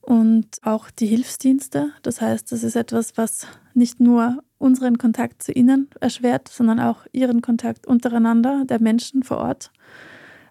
und 0.00 0.46
auch 0.62 0.90
die 0.90 1.06
Hilfsdienste. 1.06 1.92
Das 2.02 2.20
heißt, 2.20 2.50
das 2.52 2.62
ist 2.62 2.76
etwas, 2.76 3.16
was 3.16 3.46
nicht 3.74 4.00
nur 4.00 4.42
unseren 4.58 4.98
Kontakt 4.98 5.42
zu 5.42 5.52
ihnen 5.52 5.88
erschwert, 6.00 6.48
sondern 6.48 6.80
auch 6.80 7.06
ihren 7.12 7.42
Kontakt 7.42 7.86
untereinander 7.86 8.64
der 8.64 8.80
Menschen 8.80 9.22
vor 9.22 9.38
Ort. 9.38 9.70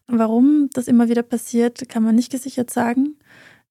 Warum 0.07 0.69
das 0.73 0.87
immer 0.87 1.09
wieder 1.09 1.23
passiert, 1.23 1.87
kann 1.89 2.03
man 2.03 2.15
nicht 2.15 2.31
gesichert 2.31 2.69
sagen. 2.69 3.15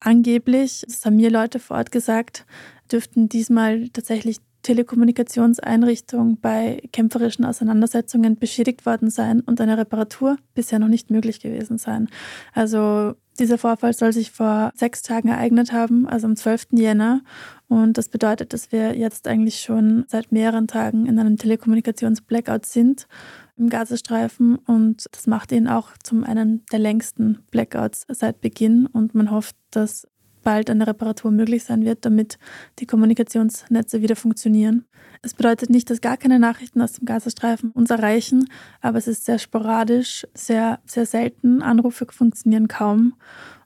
Angeblich, 0.01 0.83
das 0.87 1.05
haben 1.05 1.17
mir 1.17 1.31
Leute 1.31 1.59
vor 1.59 1.77
Ort 1.77 1.93
gesagt, 1.93 2.47
dürften 2.91 3.29
diesmal 3.29 3.89
tatsächlich 3.91 4.39
Telekommunikationseinrichtung 4.63 6.39
bei 6.41 6.83
kämpferischen 6.93 7.45
Auseinandersetzungen 7.45 8.39
beschädigt 8.39 8.87
worden 8.87 9.11
sein 9.11 9.41
und 9.41 9.61
eine 9.61 9.77
Reparatur 9.77 10.37
bisher 10.55 10.79
noch 10.79 10.89
nicht 10.89 11.11
möglich 11.11 11.41
gewesen 11.41 11.79
sein. 11.79 12.09
Also 12.53 13.15
dieser 13.39 13.59
Vorfall 13.59 13.93
soll 13.93 14.13
sich 14.13 14.31
vor 14.31 14.73
sechs 14.75 15.03
Tagen 15.03 15.29
ereignet 15.29 15.73
haben, 15.73 16.07
also 16.07 16.27
am 16.27 16.37
12. 16.37 16.69
Jänner. 16.73 17.23
Und 17.69 17.99
das 17.99 18.09
bedeutet, 18.09 18.53
dass 18.53 18.71
wir 18.73 18.97
jetzt 18.97 19.27
eigentlich 19.27 19.61
schon 19.61 20.05
seit 20.07 20.33
mehreren 20.33 20.69
Tagen 20.69 21.07
in 21.07 21.19
einem 21.19 21.39
Telekommunikations-Blackout 21.39 22.67
sind 22.67 23.09
im 23.57 23.69
Gazastreifen. 23.69 24.57
Und 24.57 25.07
das 25.13 25.27
macht 25.27 25.53
ihn 25.53 25.69
auch 25.69 25.91
zum 26.03 26.25
einen 26.25 26.65
der 26.73 26.79
längsten 26.79 27.45
Blackouts 27.51 28.05
seit 28.09 28.41
Beginn. 28.41 28.87
Und 28.87 29.15
man 29.15 29.31
hofft, 29.31 29.57
dass 29.71 30.07
bald 30.43 30.71
eine 30.71 30.87
Reparatur 30.87 31.31
möglich 31.31 31.65
sein 31.65 31.85
wird, 31.85 32.05
damit 32.05 32.39
die 32.79 32.87
Kommunikationsnetze 32.87 34.03
wieder 34.03 34.17
funktionieren. 34.17 34.85
Es 35.23 35.35
bedeutet 35.35 35.71
nicht, 35.71 35.89
dass 35.89 36.01
gar 36.01 36.17
keine 36.17 36.39
Nachrichten 36.39 36.83
aus 36.83 36.95
dem 36.95 37.05
Gazastreifen 37.05 37.71
uns 37.71 37.91
erreichen, 37.91 38.49
aber 38.81 38.99
es 38.99 39.07
ist 39.07 39.25
sehr 39.25 39.39
sporadisch, 39.39 40.27
sehr, 40.35 40.81
sehr 40.85 41.07
selten. 41.07 41.63
Anrufe 41.63 42.07
funktionieren 42.11 42.69
kaum. 42.69 43.15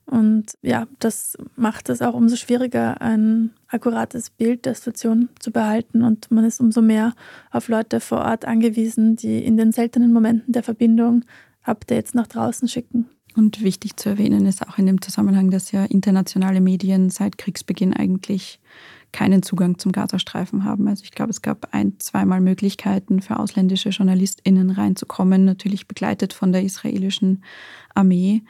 Und 0.07 0.55
ja, 0.63 0.87
das 1.01 1.37
macht 1.57 1.89
es 1.89 2.01
auch 2.01 2.15
umso 2.15 2.37
schwieriger, 2.37 3.01
ein 3.01 3.51
akkurates 3.69 4.31
Bild 4.31 4.65
der 4.65 4.75
Situation 4.75 5.29
zu 5.41 5.51
behalten. 5.51 6.03
Und 6.03 6.31
man 6.31 6.45
ist 6.45 6.61
umso 6.61 6.81
mehr 6.81 7.15
auf 7.51 7.69
Leute 7.69 7.99
vor 8.01 8.19
Ort 8.19 8.45
angewiesen, 8.45 9.17
die 9.17 9.45
in 9.45 9.57
den 9.57 9.73
seltenen 9.73 10.13
Momenten 10.13 10.53
der 10.53 10.63
Verbindung 10.63 11.25
Updates 11.65 12.15
nach 12.15 12.29
draußen 12.29 12.69
schicken. 12.69 13.09
Und 13.35 13.63
wichtig 13.63 13.97
zu 13.97 14.09
erwähnen 14.09 14.47
ist 14.47 14.67
auch 14.67 14.79
in 14.79 14.87
dem 14.87 15.03
Zusammenhang, 15.03 15.51
dass 15.51 15.71
ja 15.71 15.85
internationale 15.85 16.61
Medien 16.61 17.11
seit 17.11 17.37
Kriegsbeginn 17.37 17.93
eigentlich 17.93 18.61
keinen 19.13 19.43
Zugang 19.43 19.79
zum 19.79 19.93
Gazastreifen 19.93 20.65
haben. 20.65 20.89
Also 20.89 21.05
ich 21.05 21.11
glaube, 21.11 21.31
es 21.31 21.43
gab 21.43 21.69
ein, 21.73 21.95
zweimal 21.99 22.41
Möglichkeiten 22.41 23.21
für 23.21 23.39
ausländische 23.39 23.91
JournalistInnen 23.91 24.71
reinzukommen, 24.71 25.45
natürlich 25.45 25.87
begleitet 25.87 26.33
von 26.33 26.53
der 26.53 26.63
israelischen 26.63 27.43
Armee. 27.95 28.43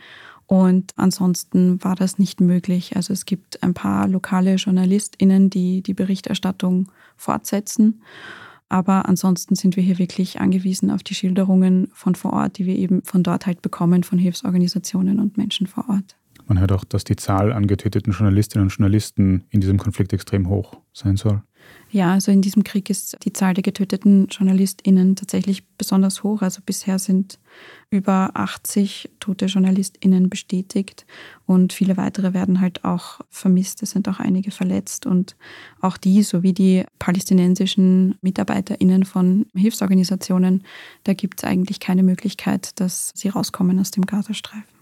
Und 0.46 0.92
ansonsten 0.96 1.82
war 1.82 1.96
das 1.96 2.18
nicht 2.18 2.40
möglich. 2.40 2.94
Also 2.94 3.12
es 3.12 3.26
gibt 3.26 3.62
ein 3.62 3.74
paar 3.74 4.06
lokale 4.06 4.54
JournalistInnen, 4.54 5.50
die 5.50 5.82
die 5.82 5.94
Berichterstattung 5.94 6.90
fortsetzen. 7.16 8.02
Aber 8.68 9.08
ansonsten 9.08 9.54
sind 9.54 9.76
wir 9.76 9.82
hier 9.82 9.98
wirklich 9.98 10.40
angewiesen 10.40 10.90
auf 10.90 11.02
die 11.02 11.14
Schilderungen 11.14 11.88
von 11.92 12.14
vor 12.14 12.32
Ort, 12.32 12.58
die 12.58 12.66
wir 12.66 12.76
eben 12.76 13.02
von 13.02 13.22
dort 13.22 13.46
halt 13.46 13.62
bekommen, 13.62 14.02
von 14.02 14.18
Hilfsorganisationen 14.18 15.20
und 15.20 15.36
Menschen 15.36 15.66
vor 15.66 15.88
Ort. 15.88 16.16
Man 16.46 16.60
hört 16.60 16.72
auch, 16.72 16.84
dass 16.84 17.04
die 17.04 17.16
Zahl 17.16 17.52
an 17.52 17.66
getöteten 17.66 18.12
Journalistinnen 18.12 18.66
und 18.66 18.72
Journalisten 18.72 19.44
in 19.50 19.60
diesem 19.60 19.78
Konflikt 19.78 20.12
extrem 20.12 20.48
hoch 20.48 20.76
sein 20.92 21.16
soll. 21.16 21.42
Ja, 21.90 22.12
also 22.12 22.30
in 22.30 22.42
diesem 22.42 22.62
Krieg 22.62 22.90
ist 22.90 23.16
die 23.24 23.32
Zahl 23.32 23.54
der 23.54 23.62
getöteten 23.62 24.28
JournalistInnen 24.30 25.16
tatsächlich 25.16 25.66
besonders 25.78 26.22
hoch. 26.22 26.42
Also 26.42 26.60
bisher 26.64 26.98
sind 26.98 27.38
über 27.90 28.30
80 28.34 29.10
tote 29.18 29.46
JournalistInnen 29.46 30.28
bestätigt 30.28 31.06
und 31.46 31.72
viele 31.72 31.96
weitere 31.96 32.34
werden 32.34 32.60
halt 32.60 32.84
auch 32.84 33.20
vermisst. 33.30 33.82
Es 33.82 33.90
sind 33.90 34.08
auch 34.08 34.20
einige 34.20 34.50
verletzt 34.50 35.06
und 35.06 35.36
auch 35.80 35.96
die 35.96 36.22
sowie 36.22 36.52
die 36.52 36.84
palästinensischen 36.98 38.16
MitarbeiterInnen 38.20 39.04
von 39.04 39.46
Hilfsorganisationen, 39.54 40.64
da 41.04 41.14
gibt 41.14 41.40
es 41.40 41.44
eigentlich 41.44 41.80
keine 41.80 42.02
Möglichkeit, 42.02 42.78
dass 42.80 43.12
sie 43.14 43.28
rauskommen 43.28 43.78
aus 43.78 43.90
dem 43.90 44.06
Gazastreifen. 44.06 44.75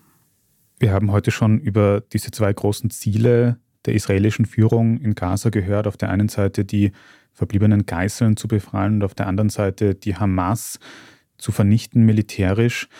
Wir 0.84 0.92
haben 0.92 1.12
heute 1.12 1.30
schon 1.30 1.60
über 1.60 2.02
diese 2.12 2.30
zwei 2.30 2.52
großen 2.52 2.90
Ziele 2.90 3.56
der 3.86 3.94
israelischen 3.94 4.44
Führung 4.44 4.98
in 4.98 5.14
Gaza 5.14 5.48
gehört. 5.48 5.86
Auf 5.86 5.96
der 5.96 6.10
einen 6.10 6.28
Seite 6.28 6.66
die 6.66 6.92
verbliebenen 7.32 7.86
Geiseln 7.86 8.36
zu 8.36 8.48
befreien 8.48 8.96
und 8.96 9.04
auf 9.04 9.14
der 9.14 9.26
anderen 9.26 9.48
Seite 9.48 9.94
die 9.94 10.14
Hamas 10.14 10.78
zu 11.38 11.52
vernichten 11.52 12.04
militärisch. 12.04 12.90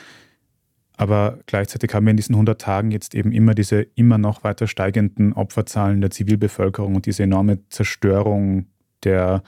Aber 0.96 1.40
gleichzeitig 1.44 1.92
haben 1.92 2.06
wir 2.06 2.12
in 2.12 2.16
diesen 2.16 2.34
100 2.36 2.58
Tagen 2.58 2.90
jetzt 2.90 3.14
eben 3.14 3.32
immer 3.32 3.54
diese 3.54 3.82
immer 3.82 4.16
noch 4.16 4.44
weiter 4.44 4.66
steigenden 4.66 5.34
Opferzahlen 5.34 6.00
der 6.00 6.10
Zivilbevölkerung 6.10 6.94
und 6.94 7.04
diese 7.04 7.24
enorme 7.24 7.68
Zerstörung 7.68 8.64
der 9.02 9.42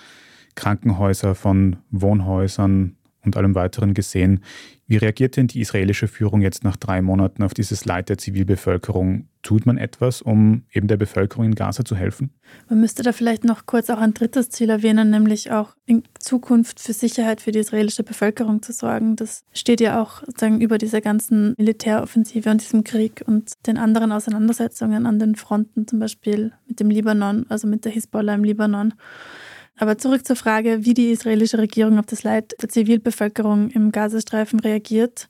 Krankenhäuser, 0.57 1.35
von 1.35 1.77
Wohnhäusern 1.91 2.97
und 3.25 3.39
allem 3.39 3.55
weiteren 3.55 3.95
gesehen. 3.95 4.45
Wie 4.89 4.99
reagiert 4.99 5.37
denn 5.37 5.49
die 5.49 5.61
israelische 5.61 6.07
Führung 6.07 6.43
jetzt 6.43 6.63
nach 6.63 6.77
drei 6.77 7.03
Monaten 7.03 7.43
auf 7.43 7.55
dieses 7.55 7.85
Leid 7.85 8.09
der 8.09 8.19
Zivilbevölkerung? 8.19 9.29
Tut 9.43 9.67
man 9.67 9.79
etwas, 9.79 10.23
um 10.23 10.63
eben 10.73 10.87
der 10.87 10.97
Bevölkerung 10.97 11.45
in 11.45 11.55
Gaza 11.57 11.85
zu 11.85 11.97
helfen? 11.97 12.31
Man 12.69 12.81
müsste 12.81 13.03
da 13.03 13.13
vielleicht 13.13 13.45
noch 13.45 13.67
kurz 13.67 13.91
auch 13.91 13.99
ein 13.99 14.15
drittes 14.15 14.51
Ziel 14.51 14.71
erwähnen, 14.71 15.11
nämlich 15.11 15.51
auch 15.51 15.75
in 15.87 16.05
Zukunft 16.19 16.79
für 16.79 16.93
Sicherheit 16.93 17.41
für 17.41 17.51
die 17.51 17.59
israelische 17.59 18.05
Bevölkerung 18.05 18.63
zu 18.63 18.73
sorgen. 18.73 19.17
Das 19.17 19.45
steht 19.53 19.81
ja 19.81 20.01
auch 20.01 20.21
sozusagen 20.21 20.61
über 20.61 20.79
dieser 20.79 21.01
ganzen 21.01 21.55
Militäroffensive 21.59 22.49
und 22.49 22.61
diesem 22.61 22.85
Krieg 22.85 23.25
und 23.27 23.53
den 23.67 23.79
anderen 23.79 24.13
Auseinandersetzungen 24.13 25.07
an 25.07 25.19
den 25.19 25.35
Fronten, 25.35 25.89
zum 25.89 25.99
Beispiel 25.99 26.53
mit 26.69 26.79
dem 26.79 26.91
Libanon, 26.91 27.47
also 27.49 27.67
mit 27.67 27.85
der 27.85 27.93
Hisbollah 27.93 28.35
im 28.35 28.45
Libanon. 28.45 28.95
Aber 29.77 29.99
zurück 29.99 30.27
zur 30.27 30.37
Frage, 30.37 30.85
wie 30.85 30.95
die 30.95 31.11
israelische 31.11 31.59
Regierung 31.59 31.99
auf 31.99 32.07
das 32.07 32.23
Leid 32.23 32.55
der 32.61 32.69
Zivilbevölkerung 32.69 33.71
im 33.71 33.93
Gazastreifen 33.93 34.59
reagiert. 34.61 35.29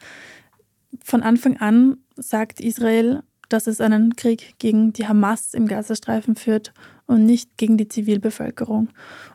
Von 1.02 1.22
Anfang 1.22 1.56
an 1.56 1.98
sagt 2.16 2.60
Israel, 2.60 3.22
dass 3.48 3.66
es 3.66 3.80
einen 3.80 4.16
Krieg 4.16 4.54
gegen 4.58 4.92
die 4.92 5.06
Hamas 5.06 5.54
im 5.54 5.66
Gazastreifen 5.66 6.36
führt 6.36 6.72
und 7.06 7.24
nicht 7.24 7.56
gegen 7.56 7.76
die 7.76 7.88
Zivilbevölkerung. 7.88 8.88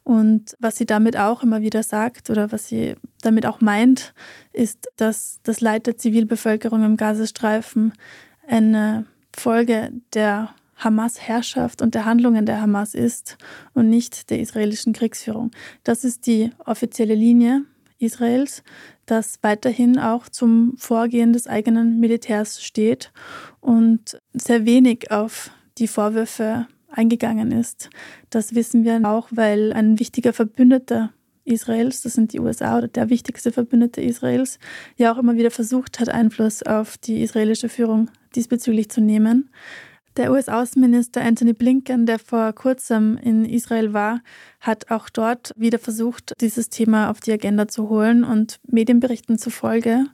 Und 0.04 0.56
was 0.60 0.78
sie 0.78 0.86
damit 0.86 1.17
auch 1.17 1.43
immer 1.43 1.62
wieder 1.62 1.84
sagt 1.84 2.30
oder 2.30 2.52
was 2.52 2.67
sie 2.67 2.95
damit 3.21 3.45
auch 3.45 3.62
meint, 3.62 4.13
ist, 4.52 4.89
dass 4.97 5.39
das 5.43 5.62
Leid 5.62 5.88
der 5.88 5.97
Zivilbevölkerung 5.97 6.84
im 6.84 6.97
Gazastreifen 6.97 7.93
eine 8.47 9.06
Folge 9.34 9.91
der 10.13 10.54
Hamas-Herrschaft 10.83 11.81
und 11.81 11.95
der 11.95 12.05
Handlungen 12.05 12.45
der 12.45 12.61
Hamas 12.61 12.93
ist 12.93 13.37
und 13.73 13.89
nicht 13.89 14.29
der 14.29 14.39
israelischen 14.39 14.93
Kriegsführung. 14.93 15.51
Das 15.83 16.03
ist 16.03 16.27
die 16.27 16.51
offizielle 16.65 17.15
Linie 17.15 17.63
Israels, 17.99 18.63
das 19.05 19.39
weiterhin 19.41 19.99
auch 19.99 20.27
zum 20.27 20.73
Vorgehen 20.77 21.33
des 21.33 21.47
eigenen 21.47 21.99
Militärs 21.99 22.63
steht 22.63 23.11
und 23.59 24.19
sehr 24.33 24.65
wenig 24.65 25.11
auf 25.11 25.51
die 25.77 25.87
Vorwürfe 25.87 26.67
eingegangen 26.89 27.51
ist. 27.51 27.89
Das 28.29 28.55
wissen 28.55 28.83
wir 28.83 29.01
auch, 29.05 29.29
weil 29.31 29.73
ein 29.73 29.99
wichtiger 29.99 30.33
Verbündeter 30.33 31.11
Israels, 31.43 32.01
das 32.01 32.13
sind 32.13 32.33
die 32.33 32.39
USA 32.39 32.77
oder 32.77 32.87
der 32.87 33.09
wichtigste 33.09 33.51
Verbündete 33.51 34.01
Israels, 34.01 34.59
ja 34.97 35.11
auch 35.11 35.17
immer 35.17 35.35
wieder 35.35 35.51
versucht 35.51 35.99
hat, 35.99 36.09
Einfluss 36.09 36.63
auf 36.63 36.97
die 36.97 37.21
israelische 37.21 37.69
Führung 37.69 38.09
diesbezüglich 38.35 38.89
zu 38.89 39.01
nehmen. 39.01 39.49
Der 40.17 40.30
US-Außenminister 40.32 41.21
Anthony 41.21 41.54
Blinken, 41.54 42.06
der 42.06 42.19
vor 42.19 42.52
kurzem 42.52 43.17
in 43.17 43.45
Israel 43.45 43.93
war, 43.93 44.21
hat 44.60 44.91
auch 44.91 45.10
dort 45.10 45.54
wieder 45.56 45.80
versucht, 45.80 46.34
dieses 46.41 46.69
Thema 46.69 47.10
auf 47.10 47.21
die 47.21 47.32
Agenda 47.32 47.69
zu 47.69 47.88
holen. 47.88 48.26
Und 48.26 48.60
Medienberichten 48.67 49.38
zufolge, 49.38 50.06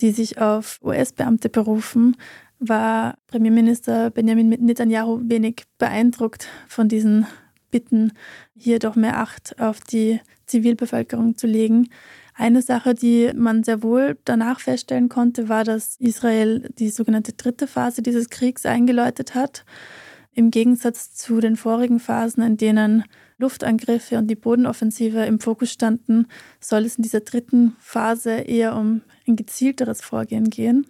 die 0.00 0.12
sich 0.12 0.40
auf 0.40 0.78
US-Beamte 0.82 1.48
berufen, 1.48 2.16
war 2.60 3.16
Premierminister 3.26 4.10
Benjamin 4.10 4.50
Netanyahu 4.50 5.20
wenig 5.24 5.64
beeindruckt 5.78 6.46
von 6.68 6.88
diesen 6.88 7.26
Bitten, 7.72 8.12
hier 8.54 8.78
doch 8.78 8.94
mehr 8.94 9.18
Acht 9.18 9.58
auf 9.58 9.80
die 9.80 10.20
Zivilbevölkerung 10.46 11.36
zu 11.36 11.46
legen. 11.46 11.88
Eine 12.40 12.62
Sache, 12.62 12.94
die 12.94 13.32
man 13.34 13.64
sehr 13.64 13.82
wohl 13.82 14.16
danach 14.24 14.60
feststellen 14.60 15.10
konnte, 15.10 15.50
war, 15.50 15.62
dass 15.62 15.96
Israel 15.96 16.70
die 16.78 16.88
sogenannte 16.88 17.34
dritte 17.34 17.66
Phase 17.66 18.00
dieses 18.00 18.30
Kriegs 18.30 18.64
eingeläutet 18.64 19.34
hat. 19.34 19.66
Im 20.32 20.50
Gegensatz 20.50 21.12
zu 21.12 21.40
den 21.40 21.56
vorigen 21.56 22.00
Phasen, 22.00 22.42
in 22.42 22.56
denen 22.56 23.04
Luftangriffe 23.36 24.16
und 24.16 24.28
die 24.28 24.36
Bodenoffensive 24.36 25.22
im 25.26 25.38
Fokus 25.38 25.70
standen, 25.70 26.28
soll 26.60 26.86
es 26.86 26.96
in 26.96 27.02
dieser 27.02 27.20
dritten 27.20 27.76
Phase 27.78 28.30
eher 28.30 28.74
um 28.74 29.02
ein 29.28 29.36
gezielteres 29.36 30.00
Vorgehen 30.00 30.48
gehen. 30.48 30.86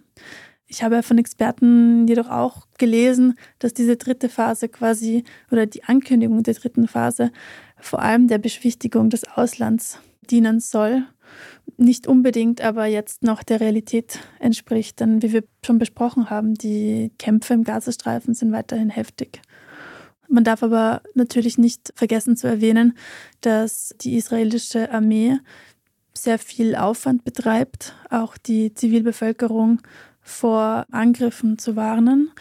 Ich 0.67 0.83
habe 0.83 1.03
von 1.03 1.17
Experten 1.17 2.07
jedoch 2.07 2.29
auch 2.29 2.65
gelesen, 2.77 3.33
dass 3.59 3.73
diese 3.73 3.97
dritte 3.97 4.29
Phase 4.29 4.69
quasi 4.69 5.25
oder 5.51 5.65
die 5.65 5.83
Ankündigung 5.83 6.43
der 6.43 6.53
dritten 6.53 6.87
Phase 6.87 7.29
vor 7.77 8.01
allem 8.01 8.29
der 8.29 8.37
Beschwichtigung 8.37 9.09
des 9.09 9.27
Auslands 9.27 9.99
dienen 10.29 10.61
soll 10.61 11.03
nicht 11.77 12.07
unbedingt 12.07 12.61
aber 12.61 12.85
jetzt 12.85 13.23
noch 13.23 13.43
der 13.43 13.59
Realität 13.59 14.19
entspricht. 14.39 14.99
Denn 14.99 15.21
wie 15.21 15.33
wir 15.33 15.43
schon 15.65 15.79
besprochen 15.79 16.29
haben, 16.29 16.53
die 16.53 17.11
Kämpfe 17.17 17.53
im 17.53 17.63
Gazastreifen 17.63 18.33
sind 18.33 18.51
weiterhin 18.51 18.89
heftig. 18.89 19.41
Man 20.27 20.43
darf 20.43 20.63
aber 20.63 21.01
natürlich 21.13 21.57
nicht 21.57 21.91
vergessen 21.95 22.37
zu 22.37 22.47
erwähnen, 22.47 22.97
dass 23.41 23.93
die 23.99 24.15
israelische 24.15 24.91
Armee 24.91 25.37
sehr 26.13 26.39
viel 26.39 26.75
Aufwand 26.75 27.23
betreibt, 27.23 27.95
auch 28.09 28.37
die 28.37 28.73
Zivilbevölkerung 28.73 29.81
vor 30.21 30.85
Angriffen 30.91 31.57
zu 31.57 31.75
warnen. 31.75 32.31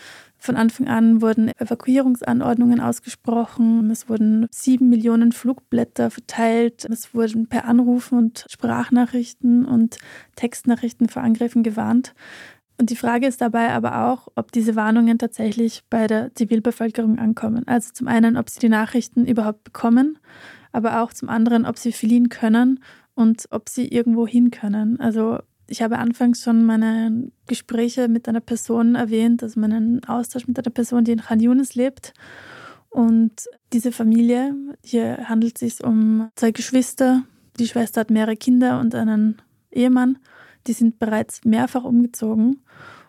Von 0.42 0.56
Anfang 0.56 0.88
an 0.88 1.20
wurden 1.20 1.50
Evakuierungsanordnungen 1.58 2.80
ausgesprochen. 2.80 3.90
Es 3.90 4.08
wurden 4.08 4.46
sieben 4.50 4.88
Millionen 4.88 5.32
Flugblätter 5.32 6.10
verteilt. 6.10 6.86
Es 6.90 7.14
wurden 7.14 7.46
per 7.46 7.66
Anrufen 7.66 8.16
und 8.16 8.46
Sprachnachrichten 8.48 9.66
und 9.66 9.98
Textnachrichten 10.36 11.10
vor 11.10 11.22
Angriffen 11.22 11.62
gewarnt. 11.62 12.14
Und 12.78 12.88
die 12.88 12.96
Frage 12.96 13.26
ist 13.26 13.42
dabei 13.42 13.72
aber 13.72 14.06
auch, 14.06 14.28
ob 14.34 14.50
diese 14.50 14.76
Warnungen 14.76 15.18
tatsächlich 15.18 15.82
bei 15.90 16.06
der 16.06 16.34
Zivilbevölkerung 16.34 17.18
ankommen. 17.18 17.68
Also 17.68 17.90
zum 17.92 18.08
einen, 18.08 18.38
ob 18.38 18.48
sie 18.48 18.60
die 18.60 18.70
Nachrichten 18.70 19.26
überhaupt 19.26 19.64
bekommen, 19.64 20.18
aber 20.72 21.02
auch 21.02 21.12
zum 21.12 21.28
anderen, 21.28 21.66
ob 21.66 21.76
sie 21.76 21.92
fliehen 21.92 22.30
können 22.30 22.82
und 23.14 23.46
ob 23.50 23.68
sie 23.68 23.88
irgendwo 23.88 24.26
hin 24.26 24.50
können. 24.50 24.98
Also 24.98 25.40
ich 25.70 25.82
habe 25.82 25.98
anfangs 25.98 26.42
schon 26.42 26.64
meine 26.64 27.30
Gespräche 27.46 28.08
mit 28.08 28.28
einer 28.28 28.40
Person 28.40 28.96
erwähnt, 28.96 29.42
also 29.42 29.60
meinen 29.60 30.04
Austausch 30.04 30.48
mit 30.48 30.58
einer 30.58 30.72
Person, 30.72 31.04
die 31.04 31.12
in 31.12 31.20
Khan 31.20 31.38
Yunis 31.38 31.76
lebt. 31.76 32.12
Und 32.88 33.48
diese 33.72 33.92
Familie, 33.92 34.52
hier 34.84 35.28
handelt 35.28 35.62
es 35.62 35.76
sich 35.76 35.84
um 35.86 36.28
zwei 36.34 36.50
Geschwister. 36.50 37.22
Die 37.60 37.68
Schwester 37.68 38.00
hat 38.00 38.10
mehrere 38.10 38.36
Kinder 38.36 38.80
und 38.80 38.96
einen 38.96 39.40
Ehemann. 39.70 40.18
Die 40.66 40.72
sind 40.72 40.98
bereits 40.98 41.44
mehrfach 41.44 41.84
umgezogen 41.84 42.62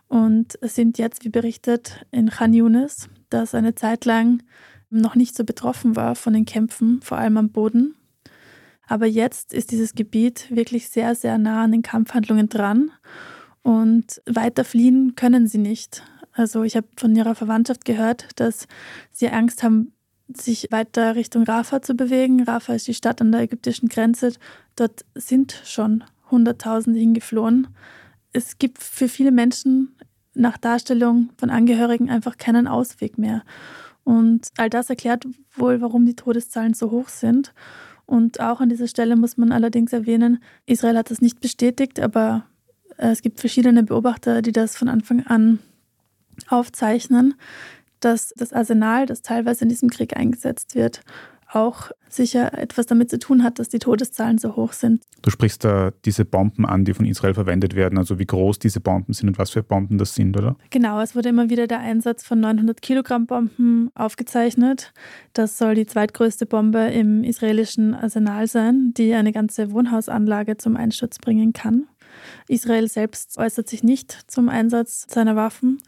und 0.07 0.59
sind 0.61 0.99
jetzt, 0.99 1.25
wie 1.25 1.29
berichtet, 1.29 2.05
in 2.11 2.29
Khan 2.29 2.53
Yunis, 2.53 3.09
das 3.31 3.55
eine 3.55 3.73
Zeit 3.73 4.05
lang 4.05 4.43
noch 4.91 5.15
nicht 5.15 5.35
so 5.35 5.43
betroffen 5.43 5.95
war 5.95 6.13
von 6.13 6.33
den 6.33 6.45
Kämpfen, 6.45 7.01
vor 7.01 7.17
allem 7.17 7.37
am 7.37 7.49
Boden. 7.49 7.95
Aber 8.91 9.05
jetzt 9.05 9.53
ist 9.53 9.71
dieses 9.71 9.95
Gebiet 9.95 10.53
wirklich 10.53 10.89
sehr, 10.89 11.15
sehr 11.15 11.37
nah 11.37 11.63
an 11.63 11.71
den 11.71 11.81
Kampfhandlungen 11.81 12.49
dran 12.49 12.91
und 13.63 14.21
weiter 14.25 14.65
fliehen 14.65 15.15
können 15.15 15.47
sie 15.47 15.59
nicht. 15.59 16.03
Also 16.33 16.63
ich 16.63 16.75
habe 16.75 16.87
von 16.97 17.15
ihrer 17.15 17.33
Verwandtschaft 17.33 17.85
gehört, 17.85 18.27
dass 18.35 18.67
sie 19.13 19.29
Angst 19.29 19.63
haben, 19.63 19.93
sich 20.27 20.67
weiter 20.71 21.15
Richtung 21.15 21.43
Rafah 21.43 21.81
zu 21.81 21.95
bewegen. 21.95 22.43
Rafah 22.43 22.73
ist 22.73 22.85
die 22.85 22.93
Stadt 22.93 23.21
an 23.21 23.31
der 23.31 23.43
ägyptischen 23.43 23.87
Grenze. 23.87 24.33
Dort 24.75 25.05
sind 25.15 25.61
schon 25.63 26.03
Hunderttausende 26.29 26.99
hingeflohen. 26.99 27.69
Es 28.33 28.59
gibt 28.59 28.83
für 28.83 29.07
viele 29.07 29.31
Menschen 29.31 29.95
nach 30.33 30.57
Darstellung 30.57 31.29
von 31.37 31.49
Angehörigen 31.49 32.09
einfach 32.09 32.35
keinen 32.35 32.67
Ausweg 32.67 33.17
mehr. 33.17 33.43
Und 34.03 34.49
all 34.57 34.69
das 34.69 34.89
erklärt 34.89 35.25
wohl, 35.55 35.79
warum 35.79 36.05
die 36.05 36.17
Todeszahlen 36.17 36.73
so 36.73 36.91
hoch 36.91 37.07
sind. 37.07 37.53
Und 38.11 38.41
auch 38.41 38.59
an 38.59 38.67
dieser 38.67 38.89
Stelle 38.89 39.15
muss 39.15 39.37
man 39.37 39.53
allerdings 39.53 39.93
erwähnen, 39.93 40.43
Israel 40.65 40.97
hat 40.97 41.11
das 41.11 41.21
nicht 41.21 41.39
bestätigt, 41.39 41.97
aber 41.97 42.45
äh, 42.97 43.07
es 43.07 43.21
gibt 43.21 43.39
verschiedene 43.39 43.83
Beobachter, 43.83 44.41
die 44.41 44.51
das 44.51 44.75
von 44.75 44.89
Anfang 44.89 45.25
an 45.27 45.59
aufzeichnen, 46.49 47.35
dass 48.01 48.33
das 48.35 48.51
Arsenal, 48.51 49.05
das 49.05 49.21
teilweise 49.21 49.63
in 49.63 49.69
diesem 49.69 49.89
Krieg 49.89 50.17
eingesetzt 50.17 50.75
wird, 50.75 51.03
auch 51.53 51.91
sicher 52.09 52.57
etwas 52.57 52.85
damit 52.85 53.09
zu 53.09 53.19
tun 53.19 53.43
hat, 53.43 53.59
dass 53.59 53.69
die 53.69 53.79
Todeszahlen 53.79 54.37
so 54.37 54.55
hoch 54.55 54.73
sind. 54.73 55.03
Du 55.21 55.29
sprichst 55.29 55.63
da 55.63 55.91
diese 56.05 56.25
Bomben 56.25 56.65
an, 56.65 56.85
die 56.85 56.93
von 56.93 57.05
Israel 57.05 57.33
verwendet 57.33 57.75
werden, 57.75 57.97
also 57.97 58.19
wie 58.19 58.25
groß 58.25 58.59
diese 58.59 58.79
Bomben 58.79 59.13
sind 59.13 59.29
und 59.29 59.37
was 59.37 59.51
für 59.51 59.63
Bomben 59.63 59.97
das 59.97 60.15
sind, 60.15 60.37
oder? 60.37 60.55
Genau, 60.69 60.99
es 61.01 61.15
wurde 61.15 61.29
immer 61.29 61.49
wieder 61.49 61.67
der 61.67 61.79
Einsatz 61.79 62.23
von 62.23 62.39
900 62.39 62.81
Kilogramm 62.81 63.27
Bomben 63.27 63.91
aufgezeichnet. 63.95 64.93
Das 65.33 65.57
soll 65.57 65.75
die 65.75 65.85
zweitgrößte 65.85 66.45
Bombe 66.45 66.79
im 66.79 67.23
israelischen 67.23 67.93
Arsenal 67.93 68.47
sein, 68.47 68.93
die 68.95 69.13
eine 69.13 69.31
ganze 69.31 69.71
Wohnhausanlage 69.71 70.57
zum 70.57 70.75
Einsturz 70.75 71.19
bringen 71.19 71.53
kann. 71.53 71.87
Israel 72.47 72.87
selbst 72.87 73.37
äußert 73.37 73.69
sich 73.69 73.83
nicht 73.83 74.11
zum 74.27 74.49
Einsatz 74.49 75.05
seiner 75.09 75.35
Waffen. 75.35 75.81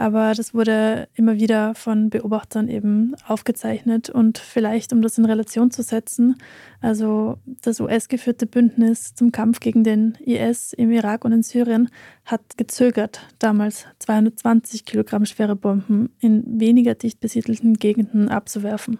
Aber 0.00 0.32
das 0.32 0.54
wurde 0.54 1.08
immer 1.12 1.34
wieder 1.34 1.74
von 1.74 2.08
Beobachtern 2.08 2.68
eben 2.68 3.14
aufgezeichnet. 3.28 4.08
Und 4.08 4.38
vielleicht, 4.38 4.94
um 4.94 5.02
das 5.02 5.18
in 5.18 5.26
Relation 5.26 5.70
zu 5.70 5.82
setzen, 5.82 6.36
also 6.80 7.36
das 7.60 7.80
US-geführte 7.80 8.46
Bündnis 8.46 9.14
zum 9.14 9.30
Kampf 9.30 9.60
gegen 9.60 9.84
den 9.84 10.14
IS 10.24 10.72
im 10.72 10.90
Irak 10.90 11.26
und 11.26 11.32
in 11.32 11.42
Syrien 11.42 11.90
hat 12.24 12.56
gezögert, 12.56 13.20
damals 13.40 13.84
220 13.98 14.86
Kilogramm 14.86 15.26
schwere 15.26 15.54
Bomben 15.54 16.08
in 16.18 16.44
weniger 16.58 16.94
dicht 16.94 17.20
besiedelten 17.20 17.74
Gegenden 17.74 18.30
abzuwerfen. 18.30 18.98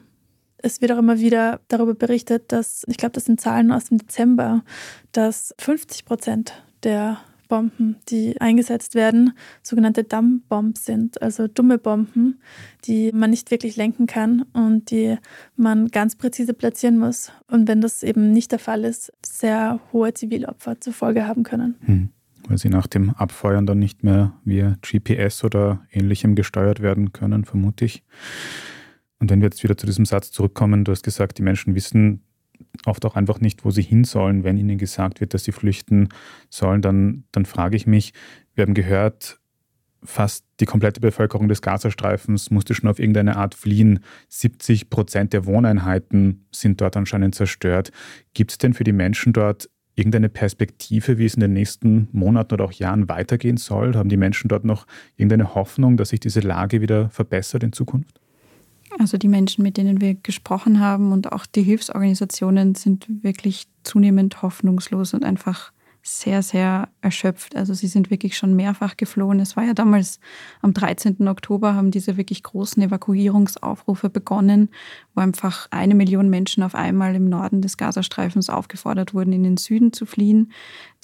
Es 0.58 0.82
wird 0.82 0.92
auch 0.92 0.98
immer 0.98 1.18
wieder 1.18 1.60
darüber 1.68 1.94
berichtet, 1.94 2.52
dass, 2.52 2.84
ich 2.88 2.98
glaube, 2.98 3.12
das 3.12 3.24
sind 3.24 3.40
Zahlen 3.40 3.72
aus 3.72 3.86
dem 3.86 3.96
Dezember, 3.96 4.64
dass 5.12 5.54
50 5.56 6.04
Prozent 6.04 6.62
der 6.82 7.20
Bomben, 7.50 7.96
die 8.08 8.40
eingesetzt 8.40 8.94
werden, 8.94 9.34
sogenannte 9.62 10.04
Dumbbombs 10.04 10.86
sind, 10.86 11.20
also 11.20 11.48
dumme 11.48 11.76
Bomben, 11.76 12.40
die 12.84 13.10
man 13.12 13.28
nicht 13.30 13.50
wirklich 13.50 13.76
lenken 13.76 14.06
kann 14.06 14.46
und 14.54 14.90
die 14.90 15.18
man 15.56 15.88
ganz 15.88 16.16
präzise 16.16 16.54
platzieren 16.54 16.96
muss. 16.96 17.32
Und 17.48 17.68
wenn 17.68 17.82
das 17.82 18.02
eben 18.02 18.32
nicht 18.32 18.52
der 18.52 18.60
Fall 18.60 18.84
ist, 18.84 19.12
sehr 19.26 19.80
hohe 19.92 20.14
Zivilopfer 20.14 20.80
zur 20.80 20.94
Folge 20.94 21.26
haben 21.26 21.42
können. 21.42 21.74
Hm. 21.80 22.08
Weil 22.48 22.56
sie 22.56 22.68
nach 22.68 22.86
dem 22.86 23.10
Abfeuern 23.10 23.66
dann 23.66 23.80
nicht 23.80 24.04
mehr 24.04 24.32
via 24.44 24.76
GPS 24.80 25.44
oder 25.44 25.84
ähnlichem 25.90 26.36
gesteuert 26.36 26.80
werden 26.80 27.12
können, 27.12 27.44
vermute 27.44 27.84
ich. 27.84 28.02
Und 29.18 29.30
wenn 29.30 29.40
wir 29.40 29.46
jetzt 29.46 29.62
wieder 29.62 29.76
zu 29.76 29.86
diesem 29.86 30.06
Satz 30.06 30.30
zurückkommen, 30.30 30.84
du 30.84 30.92
hast 30.92 31.02
gesagt, 31.02 31.36
die 31.36 31.42
Menschen 31.42 31.74
wissen 31.74 32.22
oft 32.86 33.04
auch 33.04 33.16
einfach 33.16 33.40
nicht, 33.40 33.64
wo 33.64 33.70
sie 33.70 33.82
hin 33.82 34.04
sollen, 34.04 34.44
wenn 34.44 34.58
ihnen 34.58 34.78
gesagt 34.78 35.20
wird, 35.20 35.34
dass 35.34 35.44
sie 35.44 35.52
flüchten 35.52 36.08
sollen, 36.48 36.82
dann, 36.82 37.24
dann 37.32 37.44
frage 37.44 37.76
ich 37.76 37.86
mich, 37.86 38.12
wir 38.54 38.62
haben 38.62 38.74
gehört, 38.74 39.40
fast 40.02 40.46
die 40.60 40.64
komplette 40.64 41.00
Bevölkerung 41.00 41.48
des 41.48 41.62
Gazastreifens 41.62 42.50
musste 42.50 42.74
schon 42.74 42.88
auf 42.88 42.98
irgendeine 42.98 43.36
Art 43.36 43.54
fliehen. 43.54 44.00
70 44.28 44.90
Prozent 44.90 45.32
der 45.32 45.46
Wohneinheiten 45.46 46.46
sind 46.50 46.80
dort 46.80 46.96
anscheinend 46.96 47.34
zerstört. 47.34 47.92
Gibt 48.34 48.52
es 48.52 48.58
denn 48.58 48.74
für 48.74 48.84
die 48.84 48.92
Menschen 48.92 49.32
dort 49.32 49.68
irgendeine 49.94 50.28
Perspektive, 50.28 51.18
wie 51.18 51.26
es 51.26 51.34
in 51.34 51.40
den 51.40 51.52
nächsten 51.52 52.08
Monaten 52.12 52.54
oder 52.54 52.64
auch 52.64 52.72
Jahren 52.72 53.08
weitergehen 53.08 53.56
soll? 53.56 53.94
Haben 53.94 54.08
die 54.08 54.16
Menschen 54.16 54.48
dort 54.48 54.64
noch 54.64 54.86
irgendeine 55.16 55.54
Hoffnung, 55.54 55.96
dass 55.96 56.10
sich 56.10 56.20
diese 56.20 56.40
Lage 56.40 56.80
wieder 56.80 57.10
verbessert 57.10 57.62
in 57.62 57.72
Zukunft? 57.72 58.19
Also 58.98 59.16
die 59.16 59.28
Menschen, 59.28 59.62
mit 59.62 59.76
denen 59.76 60.00
wir 60.00 60.14
gesprochen 60.14 60.80
haben 60.80 61.12
und 61.12 61.32
auch 61.32 61.46
die 61.46 61.62
Hilfsorganisationen 61.62 62.74
sind 62.74 63.06
wirklich 63.22 63.66
zunehmend 63.82 64.42
hoffnungslos 64.42 65.14
und 65.14 65.24
einfach 65.24 65.72
sehr, 66.02 66.42
sehr 66.42 66.88
erschöpft. 67.02 67.56
Also 67.56 67.74
sie 67.74 67.86
sind 67.86 68.10
wirklich 68.10 68.36
schon 68.36 68.56
mehrfach 68.56 68.96
geflohen. 68.96 69.38
Es 69.38 69.56
war 69.56 69.64
ja 69.64 69.74
damals 69.74 70.18
am 70.62 70.72
13. 70.72 71.28
Oktober 71.28 71.74
haben 71.74 71.90
diese 71.90 72.16
wirklich 72.16 72.42
großen 72.42 72.82
Evakuierungsaufrufe 72.82 74.08
begonnen, 74.08 74.70
wo 75.14 75.20
einfach 75.20 75.66
eine 75.70 75.94
Million 75.94 76.28
Menschen 76.28 76.62
auf 76.62 76.74
einmal 76.74 77.14
im 77.14 77.28
Norden 77.28 77.62
des 77.62 77.76
Gazastreifens 77.76 78.48
aufgefordert 78.48 79.14
wurden, 79.14 79.32
in 79.32 79.42
den 79.42 79.56
Süden 79.56 79.92
zu 79.92 80.06
fliehen. 80.06 80.52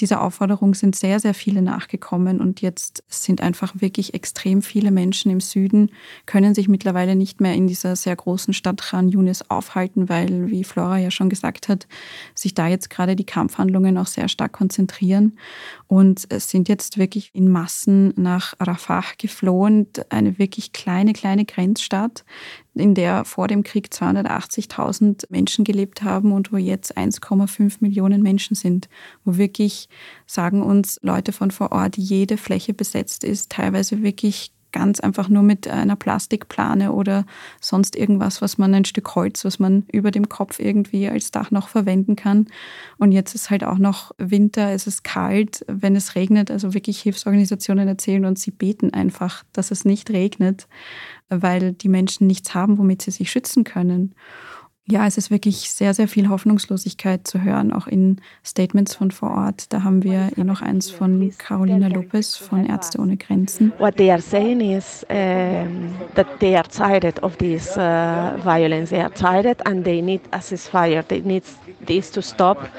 Dieser 0.01 0.23
Aufforderung 0.23 0.75
sind 0.75 0.95
sehr, 0.95 1.21
sehr 1.21 1.35
viele 1.35 1.63
nachgekommen 1.63 2.41
und 2.41 2.61
jetzt 2.61 3.03
sind 3.09 3.41
einfach 3.41 3.81
wirklich 3.81 4.15
extrem 4.15 4.63
viele 4.63 4.91
Menschen 4.91 5.31
im 5.31 5.41
Süden, 5.41 5.91
können 6.27 6.55
sich 6.55 6.69
mittlerweile 6.69 7.17
nicht 7.17 7.41
mehr 7.41 7.55
in 7.55 7.67
dieser 7.67 7.97
sehr 7.97 8.15
großen 8.15 8.55
Stadt 8.55 8.83
Khan 8.83 9.09
Yunis 9.09 9.43
aufhalten, 9.49 10.09
weil, 10.09 10.51
wie 10.51 10.65
Flora 10.65 10.99
ja 10.99 11.11
schon 11.11 11.31
gesagt 11.31 11.69
hat, 11.69 11.87
sich 12.35 12.55
da 12.55 12.69
jetzt 12.69 12.91
gerade 12.91 13.17
die 13.17 13.25
Kampfhandlungen 13.25 13.97
auch 13.99 14.07
sehr 14.07 14.29
stark 14.29 14.53
konzentrieren 14.53 15.39
und 15.87 16.27
es 16.29 16.51
sind 16.51 16.69
jetzt 16.69 16.99
wirklich 16.99 17.31
in 17.33 17.51
Massen 17.51 18.13
nach 18.17 18.55
Rafah 18.61 19.05
geflohen, 19.19 19.87
eine 20.09 20.39
wirklich 20.39 20.73
kleine, 20.73 21.13
kleine 21.13 21.45
Grenzstadt, 21.45 22.25
in 22.81 22.95
der 22.95 23.25
vor 23.25 23.49
dem 23.49 23.63
Krieg 23.63 23.89
280.000 23.93 25.25
Menschen 25.31 25.65
gelebt 25.65 26.03
haben 26.03 26.33
und 26.33 26.53
wo 26.53 26.57
jetzt 26.57 26.97
1,5 26.97 27.79
Millionen 27.81 28.23
Menschen 28.23 28.55
sind, 28.55 28.89
wo 29.25 29.37
wirklich, 29.37 29.89
sagen 30.27 30.63
uns 30.63 30.99
Leute 31.03 31.33
von 31.33 31.51
vor 31.51 31.73
Ort, 31.73 31.97
jede 31.97 32.37
Fläche 32.37 32.75
besetzt 32.75 33.25
ist, 33.25 33.51
teilweise 33.51 34.03
wirklich 34.03 34.53
ganz 34.77 35.01
einfach 35.01 35.31
nur 35.31 35.43
mit 35.43 35.67
einer 35.69 35.97
Plastikplane 35.97 36.93
oder 36.93 37.25
sonst 37.63 37.97
irgendwas, 37.97 38.43
was 38.43 38.59
man 38.59 38.75
ein 38.75 38.85
Stück 38.85 39.15
Holz, 39.15 39.43
was 39.47 39.59
man 39.59 39.87
über 39.91 40.11
dem 40.11 40.29
Kopf 40.29 40.59
irgendwie 40.59 41.09
als 41.09 41.31
Dach 41.31 41.51
noch 41.51 41.69
verwenden 41.69 42.15
kann. 42.15 42.47
Und 42.99 43.13
jetzt 43.13 43.35
ist 43.35 43.49
halt 43.49 43.65
auch 43.65 43.79
noch 43.79 44.13
Winter, 44.19 44.73
es 44.73 44.87
ist 44.87 45.03
kalt, 45.03 45.65
wenn 45.67 45.97
es 45.97 46.15
regnet. 46.15 46.51
Also 46.51 46.75
wirklich 46.75 47.01
Hilfsorganisationen 47.01 47.89
erzählen 47.89 48.27
und 48.27 48.39
sie 48.39 48.51
beten 48.51 48.93
einfach, 48.93 49.45
dass 49.55 49.71
es 49.71 49.87
nicht 49.87 50.11
regnet 50.11 50.69
weil 51.29 51.73
die 51.73 51.89
Menschen 51.89 52.27
nichts 52.27 52.55
haben, 52.55 52.79
womit 52.79 53.03
sie 53.03 53.11
sich 53.11 53.31
schützen 53.31 53.65
können. 53.65 54.15
Ja, 54.89 55.05
es 55.05 55.19
ist 55.19 55.33
wirklich 55.33 55.73
sehr, 55.73 55.95
sehr 55.95 56.07
viel 56.07 56.29
Hoffnungslosigkeit 56.29 57.27
zu 57.27 57.43
hören, 57.43 57.73
auch 57.73 57.89
in 57.89 58.21
Statements 58.45 58.95
von 58.95 59.11
vor 59.11 59.33
Ort. 59.33 59.73
Da 59.73 59.83
haben 59.83 60.05
wir 60.05 60.31
eh 60.37 60.45
noch 60.45 60.63
eins 60.63 60.91
von 60.91 61.33
Carolina 61.39 61.89
Lopez 61.89 62.37
von 62.37 62.65
Ärzte 62.65 63.01
ohne 63.01 63.17
Grenzen. 63.17 63.73
What 63.79 63.97
they 63.97 64.13
are 64.13 64.23
saying 64.23 64.61
is 64.61 65.05
um, 65.11 65.93
that 66.15 66.29
they 66.39 66.55
are 66.55 66.69
tired 66.69 67.21
of 67.25 67.37
this 67.39 67.77
uh, 67.77 68.39
violence. 68.45 68.91
They 68.91 69.01
are 69.01 69.13
tired 69.13 69.61
and 69.67 69.85
they 69.85 70.01
need 70.01 70.21
a 70.31 70.39
ceasefire. 70.39 71.03
They 71.03 71.21
need 71.21 71.43
this 71.85 72.13
to 72.13 72.23
stop 72.23 72.71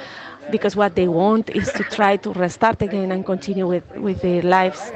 because 0.52 0.78
what 0.78 0.96
they 0.96 1.08
want 1.08 1.50
is 1.50 1.72
to 1.74 1.84
try 1.84 2.18
to 2.18 2.32
restart 2.32 2.82
again 2.82 3.12
and 3.12 3.26
continue 3.26 3.68
with, 3.68 3.84
with 3.96 4.20
their 4.22 4.44
lives. 4.44 4.92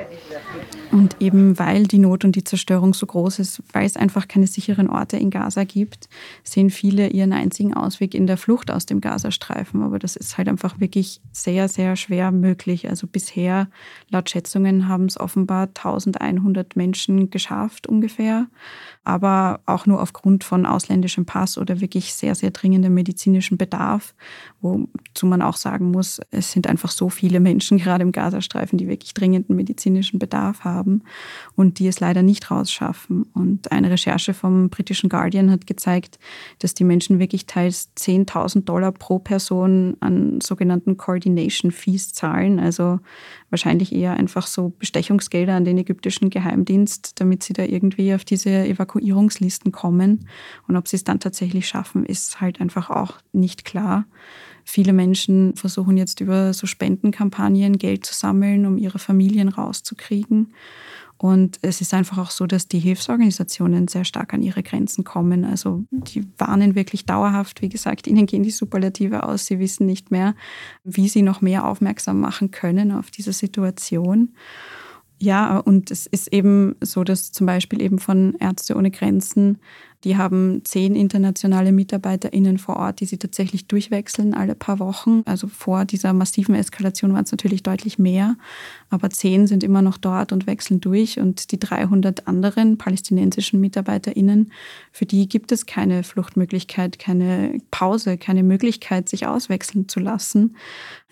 Und 0.92 1.22
eben 1.22 1.58
weil 1.58 1.84
die 1.84 2.00
Not 2.00 2.26
und 2.26 2.36
die 2.36 2.44
Zerstörung 2.44 2.94
so 2.94 3.06
groß 3.06 3.40
ist, 3.40 3.64
weil 3.72 3.86
es 3.86 3.96
einfach 3.96 4.28
keine 4.28 4.46
sicheren 4.46 4.90
Orte 4.90 5.16
in 5.16 5.30
Gaza 5.30 5.64
gibt, 5.64 6.10
sehen 6.44 6.70
viele 6.70 7.08
ihren 7.08 7.32
einzigen 7.32 7.74
Ausweg 7.74 8.14
in 8.14 8.28
der 8.28 8.36
Flucht 8.36 8.70
aus 8.70 8.86
dem 8.86 9.00
Gazastreifen. 9.00 9.84
Aber 9.84 10.00
das 10.00 10.18
ist 10.18 10.38
halt 10.38 10.50
einfach 10.50 10.82
wirklich 10.82 11.22
sehr, 11.32 11.70
sehr 11.70 11.96
schwer 11.96 12.32
möglich. 12.32 12.90
Also 12.90 13.08
bisher, 13.08 13.70
laut 14.10 14.30
Schätzungen, 14.30 14.90
haben 14.90 15.06
es 15.06 15.18
offenbar 15.18 15.68
1100 15.68 16.76
Menschen 16.76 17.30
geschafft 17.30 17.88
ungefähr. 17.88 18.48
Aber 19.04 19.62
auch 19.66 19.88
nur 19.88 20.02
aufgrund 20.02 20.44
von 20.44 20.66
ausländischem 20.66 21.26
Pass 21.26 21.58
oder 21.58 21.82
wirklich 21.82 22.14
sehr, 22.14 22.36
sehr 22.36 22.52
dringendem 22.52 22.94
medizinischen 22.94 23.58
Bedarf, 23.58 24.14
wozu 24.62 25.26
man 25.26 25.42
auch 25.42 25.58
sagen 25.58 25.90
muss, 25.90 26.22
es 26.30 26.52
sind 26.52 26.68
einfach 26.68 26.92
so 26.92 27.10
viele 27.10 27.40
Menschen 27.40 27.78
gerade 27.80 28.04
im 28.04 28.12
Gazastreifen, 28.12 28.78
die 28.78 28.88
wirklich 28.88 29.14
dringenden 29.14 29.56
medizinischen 29.56 30.20
Bedarf 30.20 30.64
haben 30.64 31.02
und 31.56 31.80
die 31.80 31.88
es 31.88 32.00
leider 32.00 32.22
nicht 32.22 32.52
rausschaffen. 32.52 33.24
Und 33.34 33.72
eine 33.72 33.90
Recherche 33.90 34.34
vom 34.34 34.70
britischen 34.70 35.10
Guardian 35.10 35.50
hat 35.50 35.66
gezeigt, 35.66 36.20
dass 36.60 36.76
die 36.76 36.84
Menschen 36.84 37.20
wirklich 37.20 37.48
teils 37.48 37.90
10.000 37.98 38.66
Dollar 38.66 38.92
pro 38.92 39.18
Person 39.20 39.98
an 40.00 40.42
sogenannten 40.42 40.98
Coordination 40.98 41.72
Fees 41.72 42.14
zahlen, 42.14 42.60
also 42.60 43.00
wahrscheinlich 43.50 43.94
eher 43.94 44.14
einfach 44.14 44.48
so 44.48 44.70
Bestechungsgelder 44.80 45.54
an 45.54 45.66
den 45.66 45.78
ägyptischen 45.78 46.30
Geheimdienst, 46.30 47.20
damit 47.20 47.44
sie 47.44 47.54
da 47.54 47.64
irgendwie 47.64 48.14
auf 48.14 48.24
diese 48.24 48.68
Evakuierungslisten 48.92 49.72
kommen. 49.72 50.28
Und 50.68 50.76
ob 50.76 50.88
sie 50.88 50.96
es 50.96 51.04
dann 51.04 51.20
tatsächlich 51.20 51.68
schaffen, 51.68 52.06
ist 52.06 52.42
halt 52.42 52.60
einfach 52.62 52.90
auch 52.90 53.20
nicht 53.32 53.66
klar. 53.66 54.06
Viele 54.64 54.94
Menschen 54.94 55.56
versuchen 55.56 55.98
jetzt 55.98 56.20
über 56.20 56.54
so 56.54 56.68
Spendenkampagnen 56.68 57.78
Geld 57.78 58.06
zu 58.06 58.14
sammeln, 58.14 58.66
um 58.66 58.78
ihre 58.78 59.00
Familien 59.00 59.50
rauszukriegen. 59.50 60.54
Und 61.18 61.60
es 61.62 61.82
ist 61.82 61.94
einfach 61.94 62.18
auch 62.18 62.32
so, 62.32 62.48
dass 62.48 62.68
die 62.68 62.80
Hilfsorganisationen 62.80 63.88
sehr 63.88 64.06
stark 64.06 64.34
an 64.34 64.42
ihre 64.42 64.64
Grenzen 64.64 65.04
kommen. 65.04 65.46
Also 65.46 65.84
die 65.92 66.26
warnen 66.40 66.74
wirklich 66.74 67.06
dauerhaft. 67.06 67.62
Wie 67.62 67.70
gesagt, 67.70 68.08
ihnen 68.08 68.26
gehen 68.26 68.42
die 68.42 68.50
Superlative 68.50 69.24
aus. 69.24 69.46
Sie 69.46 69.60
wissen 69.60 69.86
nicht 69.86 70.10
mehr, 70.10 70.36
wie 70.84 71.10
sie 71.10 71.22
noch 71.22 71.42
mehr 71.42 71.68
aufmerksam 71.68 72.20
machen 72.20 72.50
können 72.50 72.92
auf 72.92 73.12
diese 73.12 73.34
Situation. 73.34 74.34
Ja, 75.22 75.60
und 75.60 75.92
es 75.92 76.08
ist 76.08 76.34
eben 76.34 76.76
so, 76.82 77.04
dass 77.04 77.32
zum 77.32 77.46
Beispiel 77.46 77.80
eben 77.80 78.00
von 78.00 78.34
Ärzte 78.40 78.76
ohne 78.76 78.90
Grenzen 78.90 79.60
die 80.04 80.18
haben 80.18 80.62
zehn 80.64 80.96
internationale 80.96 81.72
MitarbeiterInnen 81.72 82.58
vor 82.58 82.78
Ort, 82.78 83.02
die 83.02 83.06
sie 83.06 83.18
tatsächlich 83.18 83.68
durchwechseln 83.68 84.34
alle 84.34 84.56
paar 84.56 84.80
Wochen. 84.80 85.22
Also 85.26 85.48
vor 85.48 85.86
dieser 85.86 86.14
massiven 86.14 86.56
Eskalation 86.56 87.14
waren 87.14 87.24
es 87.24 87.32
natürlich 87.32 87.62
deutlich 87.62 88.00
mehr, 88.00 88.36
aber 88.90 89.12
zehn 89.12 89.46
sind 89.46 89.64
immer 89.64 89.84
noch 89.84 89.98
dort 89.98 90.32
und 90.32 90.48
wechseln 90.48 90.82
durch. 90.82 91.20
Und 91.20 91.52
die 91.52 91.60
300 91.60 92.28
anderen 92.28 92.80
palästinensischen 92.80 93.62
MitarbeiterInnen, 93.62 94.52
für 94.92 95.06
die 95.06 95.30
gibt 95.30 95.52
es 95.52 95.68
keine 95.68 96.04
Fluchtmöglichkeit, 96.04 96.98
keine 96.98 97.60
Pause, 97.70 98.18
keine 98.18 98.42
Möglichkeit, 98.42 99.08
sich 99.08 99.28
auswechseln 99.28 99.88
zu 99.88 100.00
lassen. 100.00 100.56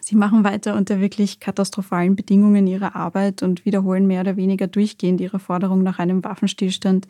Sie 0.09 0.15
machen 0.15 0.43
weiter 0.43 0.75
unter 0.75 0.99
wirklich 0.99 1.39
katastrophalen 1.39 2.15
Bedingungen 2.15 2.65
ihre 2.65 2.95
Arbeit 2.95 3.43
und 3.43 3.63
wiederholen 3.63 4.07
mehr 4.07 4.21
oder 4.21 4.37
weniger 4.37 4.65
durchgehend 4.65 5.21
ihre 5.21 5.37
Forderung 5.37 5.83
nach 5.83 5.99
einem 5.99 6.23
Waffenstillstand, 6.23 7.07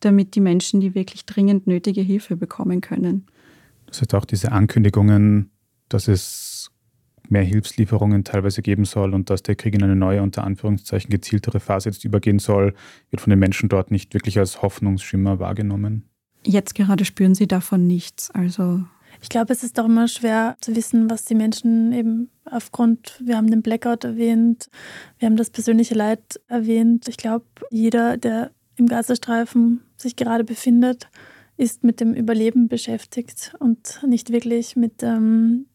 damit 0.00 0.34
die 0.34 0.40
Menschen 0.40 0.80
die 0.80 0.96
wirklich 0.96 1.24
dringend 1.26 1.68
nötige 1.68 2.00
Hilfe 2.00 2.34
bekommen 2.34 2.80
können. 2.80 3.26
Das 3.86 4.00
heißt 4.00 4.16
auch 4.16 4.24
diese 4.24 4.50
Ankündigungen, 4.50 5.52
dass 5.88 6.08
es 6.08 6.72
mehr 7.28 7.44
Hilfslieferungen 7.44 8.24
teilweise 8.24 8.62
geben 8.62 8.84
soll 8.84 9.14
und 9.14 9.30
dass 9.30 9.44
der 9.44 9.54
Krieg 9.54 9.76
in 9.76 9.84
eine 9.84 9.94
neue, 9.94 10.20
unter 10.20 10.42
Anführungszeichen 10.42 11.08
gezieltere 11.08 11.60
Phase 11.60 11.90
jetzt 11.90 12.04
übergehen 12.04 12.40
soll, 12.40 12.74
wird 13.10 13.20
von 13.20 13.30
den 13.30 13.38
Menschen 13.38 13.68
dort 13.68 13.92
nicht 13.92 14.12
wirklich 14.12 14.40
als 14.40 14.60
Hoffnungsschimmer 14.60 15.38
wahrgenommen. 15.38 16.10
Jetzt 16.44 16.74
gerade 16.74 17.04
spüren 17.04 17.36
sie 17.36 17.46
davon 17.46 17.86
nichts. 17.86 18.28
Also 18.32 18.82
ich 19.22 19.28
glaube, 19.28 19.52
es 19.52 19.62
ist 19.62 19.78
auch 19.78 19.84
immer 19.84 20.08
schwer 20.08 20.56
zu 20.60 20.74
wissen, 20.74 21.10
was 21.10 21.24
die 21.24 21.34
Menschen 21.34 21.92
eben 21.92 22.30
aufgrund, 22.44 23.20
wir 23.24 23.36
haben 23.36 23.50
den 23.50 23.62
Blackout 23.62 24.04
erwähnt, 24.04 24.68
wir 25.18 25.26
haben 25.26 25.36
das 25.36 25.50
persönliche 25.50 25.94
Leid 25.94 26.40
erwähnt. 26.48 27.08
Ich 27.08 27.16
glaube, 27.16 27.44
jeder, 27.70 28.16
der 28.16 28.50
im 28.76 28.86
Gazastreifen 28.86 29.82
sich 29.96 30.16
gerade 30.16 30.44
befindet, 30.44 31.08
ist 31.56 31.84
mit 31.84 32.00
dem 32.00 32.14
Überleben 32.14 32.68
beschäftigt 32.68 33.54
und 33.58 34.00
nicht 34.06 34.30
wirklich 34.30 34.76
mit, 34.76 35.02
ähm, 35.02 35.66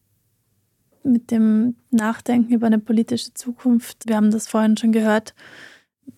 mit 1.04 1.30
dem 1.30 1.76
Nachdenken 1.90 2.52
über 2.52 2.66
eine 2.66 2.80
politische 2.80 3.32
Zukunft. 3.32 4.08
Wir 4.08 4.16
haben 4.16 4.32
das 4.32 4.48
vorhin 4.48 4.76
schon 4.76 4.90
gehört. 4.90 5.34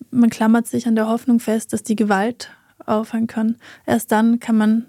Man 0.09 0.31
klammert 0.31 0.65
sich 0.65 0.87
an 0.87 0.95
der 0.95 1.07
Hoffnung 1.07 1.39
fest, 1.39 1.71
dass 1.71 1.83
die 1.83 1.95
Gewalt 1.95 2.49
aufhören 2.83 3.27
kann. 3.27 3.57
Erst 3.85 4.11
dann 4.11 4.39
kann 4.39 4.57
man 4.57 4.87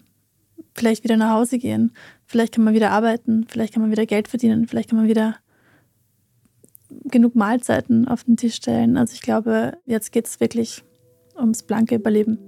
vielleicht 0.74 1.04
wieder 1.04 1.18
nach 1.18 1.34
Hause 1.34 1.58
gehen. 1.58 1.92
Vielleicht 2.30 2.54
kann 2.54 2.62
man 2.62 2.74
wieder 2.74 2.92
arbeiten, 2.92 3.44
vielleicht 3.48 3.74
kann 3.74 3.82
man 3.82 3.90
wieder 3.90 4.06
Geld 4.06 4.28
verdienen, 4.28 4.68
vielleicht 4.68 4.90
kann 4.90 5.00
man 5.00 5.08
wieder 5.08 5.34
genug 7.06 7.34
Mahlzeiten 7.34 8.06
auf 8.06 8.22
den 8.22 8.36
Tisch 8.36 8.54
stellen. 8.54 8.96
Also 8.96 9.14
ich 9.14 9.20
glaube, 9.20 9.72
jetzt 9.84 10.12
geht 10.12 10.28
es 10.28 10.38
wirklich 10.38 10.84
ums 11.36 11.64
blanke 11.64 11.96
Überleben. 11.96 12.38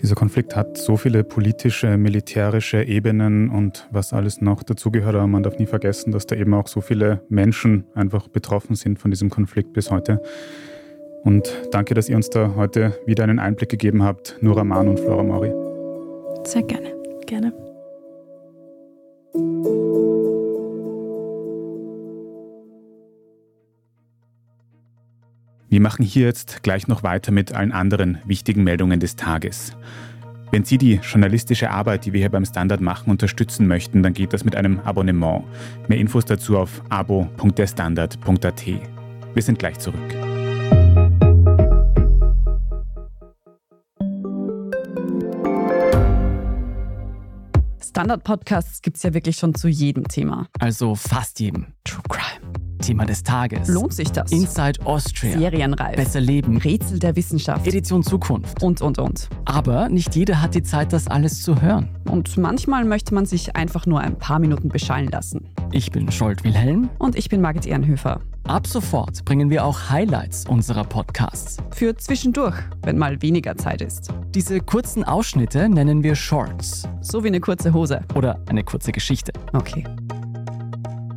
Dieser 0.00 0.14
Konflikt 0.14 0.54
hat 0.54 0.78
so 0.78 0.96
viele 0.96 1.24
politische, 1.24 1.96
militärische 1.96 2.84
Ebenen 2.84 3.50
und 3.50 3.88
was 3.90 4.12
alles 4.12 4.40
noch 4.40 4.62
dazugehört, 4.62 5.16
aber 5.16 5.26
man 5.26 5.42
darf 5.42 5.58
nie 5.58 5.66
vergessen, 5.66 6.12
dass 6.12 6.26
da 6.26 6.36
eben 6.36 6.54
auch 6.54 6.68
so 6.68 6.80
viele 6.80 7.22
Menschen 7.28 7.86
einfach 7.94 8.28
betroffen 8.28 8.76
sind 8.76 9.00
von 9.00 9.10
diesem 9.10 9.30
Konflikt 9.30 9.72
bis 9.72 9.90
heute. 9.90 10.22
Und 11.24 11.52
danke, 11.72 11.94
dass 11.94 12.08
ihr 12.08 12.14
uns 12.14 12.30
da 12.30 12.54
heute 12.54 12.96
wieder 13.04 13.24
einen 13.24 13.40
Einblick 13.40 13.68
gegeben 13.68 14.04
habt, 14.04 14.38
Nura 14.42 14.62
Mann 14.62 14.86
und 14.86 15.00
Flora 15.00 15.24
Mauri. 15.24 15.50
Sehr 16.44 16.62
gerne. 16.62 16.94
Gerne. 17.26 17.65
Wir 25.68 25.80
machen 25.80 26.04
hier 26.04 26.26
jetzt 26.26 26.62
gleich 26.62 26.88
noch 26.88 27.02
weiter 27.02 27.32
mit 27.32 27.52
allen 27.52 27.72
anderen 27.72 28.18
wichtigen 28.24 28.64
Meldungen 28.64 28.98
des 28.98 29.16
Tages. 29.16 29.76
Wenn 30.50 30.64
Sie 30.64 30.78
die 30.78 31.00
journalistische 31.02 31.70
Arbeit, 31.70 32.06
die 32.06 32.12
wir 32.12 32.20
hier 32.20 32.30
beim 32.30 32.44
Standard 32.44 32.80
machen, 32.80 33.10
unterstützen 33.10 33.66
möchten, 33.66 34.02
dann 34.02 34.14
geht 34.14 34.32
das 34.32 34.44
mit 34.44 34.56
einem 34.56 34.80
Abonnement. 34.80 35.44
Mehr 35.88 35.98
Infos 35.98 36.24
dazu 36.24 36.56
auf 36.56 36.82
abo.derstandard.at. 36.88 38.66
Wir 38.66 39.42
sind 39.42 39.58
gleich 39.58 39.78
zurück. 39.78 40.25
Standard-Podcasts 47.96 48.82
gibt 48.82 48.98
es 48.98 49.04
ja 49.04 49.14
wirklich 49.14 49.36
schon 49.36 49.54
zu 49.54 49.68
jedem 49.68 50.06
Thema. 50.06 50.48
Also 50.58 50.94
fast 50.94 51.40
jedem. 51.40 51.68
True 51.82 52.02
Crime. 52.10 52.52
Thema 52.82 53.06
des 53.06 53.22
Tages. 53.22 53.68
Lohnt 53.68 53.94
sich 53.94 54.12
das? 54.12 54.30
Inside 54.30 54.84
Austria. 54.84 55.38
Serienreif. 55.38 55.96
Besser 55.96 56.20
leben. 56.20 56.58
Rätsel 56.58 56.98
der 56.98 57.16
Wissenschaft. 57.16 57.66
Edition 57.66 58.02
Zukunft. 58.02 58.62
Und, 58.62 58.82
und, 58.82 58.98
und. 58.98 59.30
Aber 59.46 59.88
nicht 59.88 60.14
jeder 60.14 60.42
hat 60.42 60.54
die 60.54 60.62
Zeit, 60.62 60.92
das 60.92 61.08
alles 61.08 61.40
zu 61.40 61.62
hören. 61.62 61.88
Und 62.04 62.36
manchmal 62.36 62.84
möchte 62.84 63.14
man 63.14 63.24
sich 63.24 63.56
einfach 63.56 63.86
nur 63.86 64.02
ein 64.02 64.18
paar 64.18 64.40
Minuten 64.40 64.68
beschallen 64.68 65.08
lassen. 65.08 65.48
Ich 65.72 65.90
bin 65.90 66.10
Scholt 66.10 66.44
Wilhelm. 66.44 66.88
Und 66.98 67.16
ich 67.16 67.28
bin 67.28 67.40
Margit 67.40 67.66
Ehrenhöfer. 67.66 68.20
Ab 68.44 68.66
sofort 68.66 69.24
bringen 69.24 69.50
wir 69.50 69.64
auch 69.64 69.90
Highlights 69.90 70.46
unserer 70.46 70.84
Podcasts. 70.84 71.56
Für 71.74 71.96
zwischendurch, 71.96 72.54
wenn 72.82 72.96
mal 72.96 73.20
weniger 73.20 73.56
Zeit 73.56 73.82
ist. 73.82 74.08
Diese 74.34 74.60
kurzen 74.60 75.04
Ausschnitte 75.04 75.68
nennen 75.68 76.02
wir 76.02 76.14
Shorts. 76.14 76.88
So 77.00 77.24
wie 77.24 77.28
eine 77.28 77.40
kurze 77.40 77.72
Hose. 77.72 78.00
Oder 78.14 78.40
eine 78.48 78.62
kurze 78.64 78.92
Geschichte. 78.92 79.32
Okay. 79.52 79.84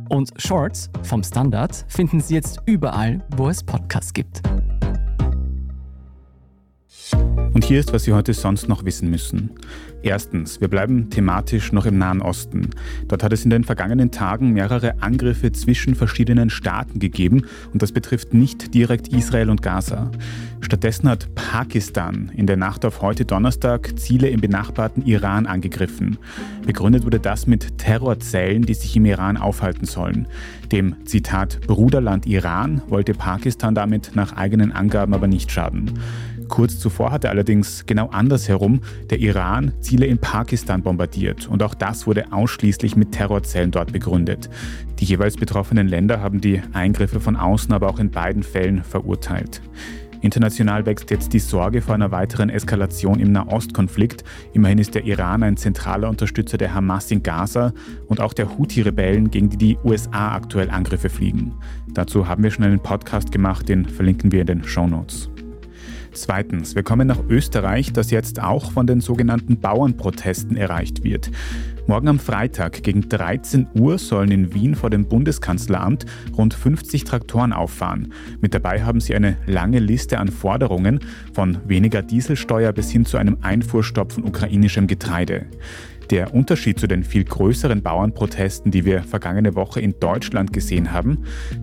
Und 0.08 0.30
Shorts 0.36 0.90
vom 1.04 1.22
Standard 1.22 1.84
finden 1.88 2.20
Sie 2.20 2.34
jetzt 2.34 2.60
überall, 2.66 3.24
wo 3.36 3.48
es 3.48 3.62
Podcasts 3.62 4.12
gibt. 4.12 4.42
Und 7.52 7.64
hier 7.64 7.80
ist, 7.80 7.92
was 7.92 8.04
Sie 8.04 8.12
heute 8.12 8.34
sonst 8.34 8.68
noch 8.68 8.84
wissen 8.84 9.10
müssen. 9.10 9.50
Erstens, 10.02 10.60
wir 10.60 10.68
bleiben 10.68 11.10
thematisch 11.10 11.72
noch 11.72 11.84
im 11.84 11.98
Nahen 11.98 12.22
Osten. 12.22 12.70
Dort 13.08 13.22
hat 13.22 13.32
es 13.32 13.44
in 13.44 13.50
den 13.50 13.64
vergangenen 13.64 14.10
Tagen 14.10 14.52
mehrere 14.52 15.02
Angriffe 15.02 15.52
zwischen 15.52 15.94
verschiedenen 15.94 16.48
Staaten 16.48 16.98
gegeben 16.98 17.42
und 17.72 17.82
das 17.82 17.92
betrifft 17.92 18.32
nicht 18.32 18.72
direkt 18.72 19.08
Israel 19.08 19.50
und 19.50 19.60
Gaza. 19.60 20.10
Stattdessen 20.62 21.08
hat 21.08 21.34
Pakistan 21.34 22.30
in 22.34 22.46
der 22.46 22.56
Nacht 22.56 22.84
auf 22.84 23.02
heute 23.02 23.26
Donnerstag 23.26 23.98
Ziele 23.98 24.28
im 24.28 24.40
benachbarten 24.40 25.04
Iran 25.04 25.46
angegriffen. 25.46 26.18
Begründet 26.64 27.04
wurde 27.04 27.20
das 27.20 27.46
mit 27.46 27.78
Terrorzellen, 27.78 28.62
die 28.62 28.74
sich 28.74 28.96
im 28.96 29.04
Iran 29.04 29.36
aufhalten 29.36 29.84
sollen. 29.84 30.28
Dem 30.72 30.94
Zitat 31.04 31.60
Bruderland 31.66 32.26
Iran 32.26 32.80
wollte 32.88 33.12
Pakistan 33.12 33.74
damit 33.74 34.12
nach 34.14 34.34
eigenen 34.34 34.72
Angaben 34.72 35.12
aber 35.12 35.26
nicht 35.26 35.50
schaden. 35.50 35.98
Kurz 36.50 36.80
zuvor 36.80 37.12
hatte 37.12 37.30
allerdings 37.30 37.86
genau 37.86 38.08
andersherum 38.08 38.80
der 39.08 39.20
Iran 39.20 39.72
Ziele 39.80 40.06
in 40.06 40.18
Pakistan 40.18 40.82
bombardiert 40.82 41.46
und 41.46 41.62
auch 41.62 41.74
das 41.74 42.08
wurde 42.08 42.32
ausschließlich 42.32 42.96
mit 42.96 43.12
Terrorzellen 43.12 43.70
dort 43.70 43.92
begründet. 43.92 44.50
Die 44.98 45.04
jeweils 45.04 45.36
betroffenen 45.36 45.86
Länder 45.86 46.20
haben 46.20 46.40
die 46.40 46.60
Eingriffe 46.72 47.20
von 47.20 47.36
außen 47.36 47.72
aber 47.72 47.88
auch 47.88 48.00
in 48.00 48.10
beiden 48.10 48.42
Fällen 48.42 48.82
verurteilt. 48.82 49.62
International 50.22 50.84
wächst 50.84 51.10
jetzt 51.10 51.32
die 51.32 51.38
Sorge 51.38 51.80
vor 51.80 51.94
einer 51.94 52.10
weiteren 52.10 52.50
Eskalation 52.50 53.20
im 53.20 53.30
Nahostkonflikt. 53.30 54.24
Immerhin 54.52 54.78
ist 54.78 54.94
der 54.94 55.04
Iran 55.04 55.44
ein 55.44 55.56
zentraler 55.56 56.10
Unterstützer 56.10 56.58
der 56.58 56.74
Hamas 56.74 57.10
in 57.12 57.22
Gaza 57.22 57.72
und 58.08 58.20
auch 58.20 58.32
der 58.34 58.58
Houthi-Rebellen, 58.58 59.30
gegen 59.30 59.48
die 59.50 59.56
die 59.56 59.78
USA 59.84 60.34
aktuell 60.34 60.68
Angriffe 60.68 61.08
fliegen. 61.08 61.54
Dazu 61.94 62.28
haben 62.28 62.42
wir 62.42 62.50
schon 62.50 62.64
einen 62.64 62.82
Podcast 62.82 63.32
gemacht, 63.32 63.68
den 63.68 63.86
verlinken 63.86 64.32
wir 64.32 64.42
in 64.42 64.46
den 64.46 64.64
Show 64.64 64.86
Notes. 64.86 65.29
Zweitens, 66.12 66.74
wir 66.74 66.82
kommen 66.82 67.06
nach 67.06 67.22
Österreich, 67.28 67.92
das 67.92 68.10
jetzt 68.10 68.42
auch 68.42 68.72
von 68.72 68.86
den 68.86 69.00
sogenannten 69.00 69.60
Bauernprotesten 69.60 70.56
erreicht 70.56 71.04
wird. 71.04 71.30
Morgen 71.86 72.08
am 72.08 72.18
Freitag 72.18 72.82
gegen 72.82 73.08
13 73.08 73.68
Uhr 73.74 73.98
sollen 73.98 74.30
in 74.30 74.54
Wien 74.54 74.74
vor 74.74 74.90
dem 74.90 75.06
Bundeskanzleramt 75.06 76.06
rund 76.36 76.54
50 76.54 77.04
Traktoren 77.04 77.52
auffahren. 77.52 78.12
Mit 78.40 78.54
dabei 78.54 78.82
haben 78.82 79.00
sie 79.00 79.14
eine 79.14 79.36
lange 79.46 79.78
Liste 79.78 80.18
an 80.18 80.28
Forderungen, 80.28 81.00
von 81.32 81.58
weniger 81.66 82.02
Dieselsteuer 82.02 82.72
bis 82.72 82.90
hin 82.90 83.06
zu 83.06 83.16
einem 83.16 83.38
Einfuhrstopp 83.42 84.12
von 84.12 84.24
ukrainischem 84.24 84.86
Getreide. 84.86 85.46
Der 86.10 86.34
Unterschied 86.34 86.80
zu 86.80 86.88
den 86.88 87.04
viel 87.04 87.22
größeren 87.22 87.82
Bauernprotesten, 87.82 88.72
die 88.72 88.84
wir 88.84 89.04
vergangene 89.04 89.54
Woche 89.54 89.80
in 89.80 89.94
Deutschland 90.00 90.52
gesehen 90.52 90.90
haben, 90.90 91.18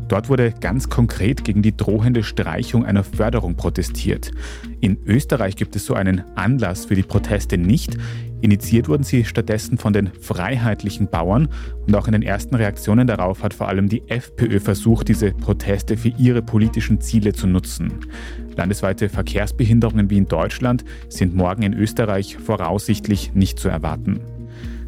dort 0.07 0.29
wurde 0.29 0.53
ganz 0.61 0.87
konkret 0.87 1.43
gegen 1.43 1.61
die 1.61 1.75
drohende 1.75 2.23
Streichung 2.23 2.85
einer 2.85 3.03
Förderung 3.03 3.57
protestiert. 3.57 4.31
In 4.79 4.99
Österreich 5.05 5.57
gibt 5.57 5.75
es 5.75 5.85
so 5.85 5.95
einen 5.95 6.23
Anlass 6.35 6.85
für 6.85 6.95
die 6.95 7.03
Proteste 7.03 7.57
nicht. 7.57 7.97
Initiiert 8.39 8.87
wurden 8.87 9.03
sie 9.03 9.25
stattdessen 9.25 9.77
von 9.77 9.91
den 9.91 10.11
freiheitlichen 10.21 11.09
Bauern 11.09 11.49
und 11.85 11.95
auch 11.95 12.07
in 12.07 12.13
den 12.13 12.21
ersten 12.21 12.55
Reaktionen 12.55 13.05
darauf 13.05 13.43
hat 13.43 13.53
vor 13.53 13.67
allem 13.67 13.89
die 13.89 14.07
FPÖ 14.07 14.61
versucht, 14.61 15.09
diese 15.09 15.31
Proteste 15.31 15.97
für 15.97 16.13
ihre 16.17 16.41
politischen 16.41 17.01
Ziele 17.01 17.33
zu 17.33 17.47
nutzen. 17.47 17.95
Landesweite 18.55 19.09
Verkehrsbehinderungen 19.09 20.09
wie 20.09 20.17
in 20.17 20.27
Deutschland 20.27 20.85
sind 21.09 21.35
morgen 21.35 21.63
in 21.63 21.73
Österreich 21.73 22.37
voraussichtlich 22.37 23.33
nicht 23.33 23.59
zu 23.59 23.67
erwarten. 23.67 24.21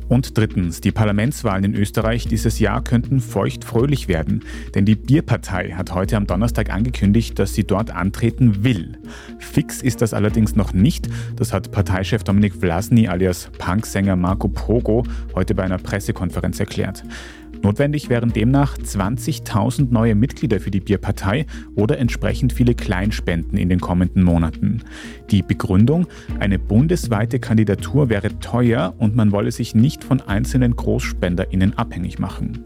Und 0.10 0.36
drittens, 0.38 0.82
die 0.82 0.92
Parlamentswahlen 0.92 1.64
in 1.64 1.76
Österreich 1.76 2.28
dieses 2.28 2.58
Jahr 2.58 2.84
könnten 2.84 3.20
feucht-fröhlich 3.20 4.08
werden, 4.08 4.44
denn 4.74 4.84
die 4.84 4.96
Bierpartei 4.96 5.74
hat 5.74 5.94
heute 5.94 6.18
am 6.18 6.26
Donnerstag 6.26 6.72
angekündigt, 6.72 7.38
dass 7.38 7.54
sie 7.54 7.64
dort 7.64 7.92
antreten 7.92 8.64
will. 8.64 8.98
Fix 9.38 9.84
ist 9.84 10.02
das 10.02 10.16
allerdings 10.16 10.56
noch 10.56 10.74
nicht, 10.74 11.08
das 11.36 11.54
hat 11.54 11.72
Parteichef 11.72 12.24
Dominik 12.24 12.56
Vlasny 12.56 13.08
alias 13.08 13.52
Punksänger 13.60 14.16
Marco 14.16 14.48
Pogo 14.48 15.04
heute 15.36 15.54
bei 15.54 15.64
einer 15.64 15.78
Pressekonferenz 15.78 16.60
erklärt. 16.60 17.04
Notwendig 17.62 18.10
wären 18.10 18.32
demnach 18.32 18.78
20.000 18.78 19.92
neue 19.92 20.16
Mitglieder 20.16 20.60
für 20.60 20.72
die 20.72 20.80
Bierpartei 20.80 21.46
oder 21.76 21.98
entsprechend 21.98 22.54
viele 22.54 22.74
Kleinspenden 22.74 23.58
in 23.58 23.68
den 23.68 23.82
kommenden 23.82 24.24
Monaten. 24.24 24.84
Die 25.30 25.42
Begründung, 25.42 26.08
eine 26.40 26.58
bundesweite 26.58 27.40
Kandidatur 27.40 28.10
wäre 28.10 28.40
teuer 28.40 28.94
und 28.98 29.16
man 29.16 29.32
wolle 29.32 29.52
sich 29.52 29.76
nicht 29.76 30.04
von 30.04 30.22
einzelnen 30.22 30.76
Großspenderinnen 30.76 31.78
abhängig 31.78 32.18
machen. 32.18 32.64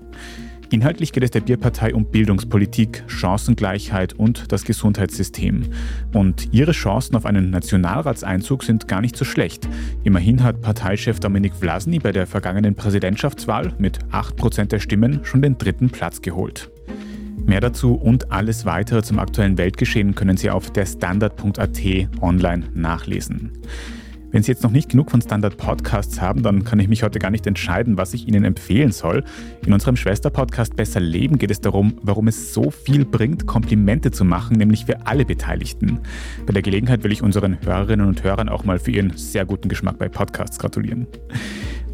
Inhaltlich 0.73 1.11
geht 1.11 1.21
es 1.21 1.29
der 1.29 1.41
Bierpartei 1.41 1.93
um 1.93 2.05
Bildungspolitik, 2.05 3.03
Chancengleichheit 3.05 4.13
und 4.13 4.51
das 4.51 4.63
Gesundheitssystem. 4.63 5.67
Und 6.13 6.51
ihre 6.51 6.71
Chancen 6.71 7.15
auf 7.15 7.27
einen 7.27 7.51
Nationalratseinzug 7.51 8.63
sind 8.63 8.87
gar 8.87 8.99
nicht 8.99 9.15
so 9.15 9.23
schlecht. 9.23 9.69
Immerhin 10.03 10.41
hat 10.41 10.61
Parteichef 10.61 11.19
Dominik 11.19 11.53
Vlasny 11.53 11.99
bei 11.99 12.11
der 12.11 12.25
vergangenen 12.25 12.73
Präsidentschaftswahl 12.73 13.71
mit 13.77 13.99
8% 14.11 14.65
der 14.65 14.79
Stimmen 14.79 15.19
schon 15.21 15.43
den 15.43 15.59
dritten 15.59 15.91
Platz 15.91 16.23
geholt. 16.23 16.71
Mehr 17.45 17.61
dazu 17.61 17.93
und 17.93 18.31
alles 18.31 18.65
weitere 18.65 19.03
zum 19.03 19.19
aktuellen 19.19 19.59
Weltgeschehen 19.59 20.15
können 20.15 20.37
Sie 20.37 20.49
auf 20.49 20.71
der 20.71 20.87
Standard.at 20.87 21.81
online 22.19 22.69
nachlesen. 22.73 23.51
Wenn 24.33 24.41
Sie 24.41 24.51
jetzt 24.51 24.63
noch 24.63 24.71
nicht 24.71 24.89
genug 24.89 25.11
von 25.11 25.21
Standard 25.21 25.57
Podcasts 25.57 26.19
haben, 26.19 26.41
dann 26.41 26.63
kann 26.63 26.79
ich 26.79 26.87
mich 26.87 27.03
heute 27.03 27.19
gar 27.19 27.29
nicht 27.29 27.45
entscheiden, 27.45 27.99
was 27.99 28.15
ich 28.15 28.27
Ihnen 28.27 28.43
empfehlen 28.43 28.91
soll. 28.91 29.23
In 29.63 29.73
unserem 29.73 29.95
Schwesterpodcast 29.95 30.75
Besser 30.75 30.99
Leben 30.99 31.37
geht 31.37 31.51
es 31.51 31.61
darum, 31.61 31.99
warum 32.01 32.27
es 32.27 32.51
so 32.51 32.71
viel 32.71 33.05
bringt, 33.05 33.45
Komplimente 33.45 34.09
zu 34.09 34.25
machen, 34.25 34.57
nämlich 34.57 34.85
für 34.85 35.05
alle 35.05 35.23
Beteiligten. 35.23 35.99
Bei 36.47 36.53
der 36.53 36.63
Gelegenheit 36.63 37.03
will 37.03 37.11
ich 37.11 37.21
unseren 37.21 37.63
Hörerinnen 37.63 38.07
und 38.07 38.23
Hörern 38.23 38.49
auch 38.49 38.63
mal 38.65 38.79
für 38.79 38.89
ihren 38.89 39.15
sehr 39.15 39.45
guten 39.45 39.69
Geschmack 39.69 39.99
bei 39.99 40.09
Podcasts 40.09 40.57
gratulieren. 40.57 41.05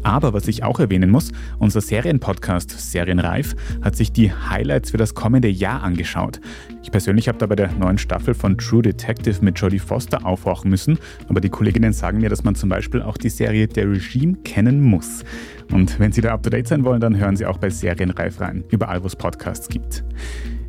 Aber 0.02 0.32
was 0.32 0.48
ich 0.48 0.62
auch 0.62 0.80
erwähnen 0.80 1.10
muss, 1.10 1.32
unser 1.58 1.80
Serienpodcast 1.80 2.70
Serienreif 2.70 3.54
hat 3.82 3.96
sich 3.96 4.12
die 4.12 4.32
Highlights 4.32 4.90
für 4.90 4.96
das 4.96 5.14
kommende 5.14 5.48
Jahr 5.48 5.82
angeschaut. 5.82 6.40
Ich 6.82 6.90
persönlich 6.90 7.28
habe 7.28 7.38
da 7.38 7.46
bei 7.46 7.56
der 7.56 7.70
neuen 7.72 7.98
Staffel 7.98 8.34
von 8.34 8.56
True 8.56 8.82
Detective 8.82 9.44
mit 9.44 9.58
Jodie 9.58 9.78
Foster 9.78 10.24
aufwachen 10.24 10.70
müssen, 10.70 10.98
aber 11.28 11.40
die 11.40 11.50
Kolleginnen 11.50 11.92
sagen 11.92 12.18
mir, 12.18 12.30
dass 12.30 12.44
man 12.44 12.54
zum 12.54 12.68
Beispiel 12.68 13.02
auch 13.02 13.16
die 13.16 13.28
Serie 13.28 13.68
Der 13.68 13.90
Regime 13.90 14.36
kennen 14.44 14.80
muss. 14.80 15.24
Und 15.70 16.00
wenn 16.00 16.12
Sie 16.12 16.20
da 16.20 16.32
up-to-date 16.32 16.68
sein 16.68 16.84
wollen, 16.84 17.00
dann 17.00 17.16
hören 17.16 17.36
Sie 17.36 17.46
auch 17.46 17.58
bei 17.58 17.70
Serienreif 17.70 18.40
rein, 18.40 18.64
überall 18.70 19.02
wo 19.02 19.06
es 19.06 19.16
Podcasts 19.16 19.68
gibt. 19.68 20.04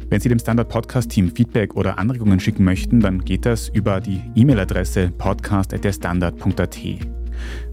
Wenn 0.09 0.19
Sie 0.19 0.27
dem 0.27 0.39
Standard 0.39 0.67
Podcast 0.67 1.09
Team 1.09 1.33
Feedback 1.33 1.75
oder 1.75 1.97
Anregungen 1.97 2.41
schicken 2.41 2.65
möchten, 2.65 2.99
dann 2.99 3.23
geht 3.23 3.45
das 3.45 3.69
über 3.69 4.01
die 4.01 4.21
E-Mail-Adresse 4.35 5.11
podcast.derstandard.at. 5.17 7.20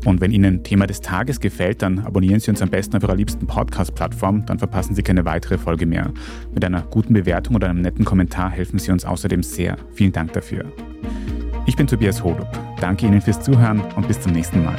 Und 0.04 0.20
wenn 0.20 0.30
Ihnen 0.30 0.62
Thema 0.62 0.86
des 0.86 1.00
Tages 1.00 1.40
gefällt, 1.40 1.82
dann 1.82 2.00
abonnieren 2.00 2.40
Sie 2.40 2.50
uns 2.50 2.62
am 2.62 2.70
besten 2.70 2.96
auf 2.96 3.02
Ihrer 3.02 3.16
liebsten 3.16 3.46
Podcast-Plattform, 3.46 4.46
dann 4.46 4.58
verpassen 4.58 4.94
Sie 4.94 5.02
keine 5.02 5.24
weitere 5.24 5.58
Folge 5.58 5.86
mehr. 5.86 6.12
Mit 6.52 6.64
einer 6.64 6.82
guten 6.82 7.14
Bewertung 7.14 7.56
oder 7.56 7.68
einem 7.68 7.82
netten 7.82 8.04
Kommentar 8.04 8.50
helfen 8.50 8.78
Sie 8.78 8.90
uns 8.90 9.04
außerdem 9.04 9.42
sehr. 9.42 9.76
Vielen 9.92 10.12
Dank 10.12 10.32
dafür. 10.32 10.64
Ich 11.66 11.76
bin 11.76 11.86
Tobias 11.86 12.24
Holub. 12.24 12.48
Danke 12.80 13.06
Ihnen 13.06 13.20
fürs 13.20 13.42
Zuhören 13.42 13.82
und 13.96 14.08
bis 14.08 14.20
zum 14.20 14.32
nächsten 14.32 14.64
Mal. 14.64 14.78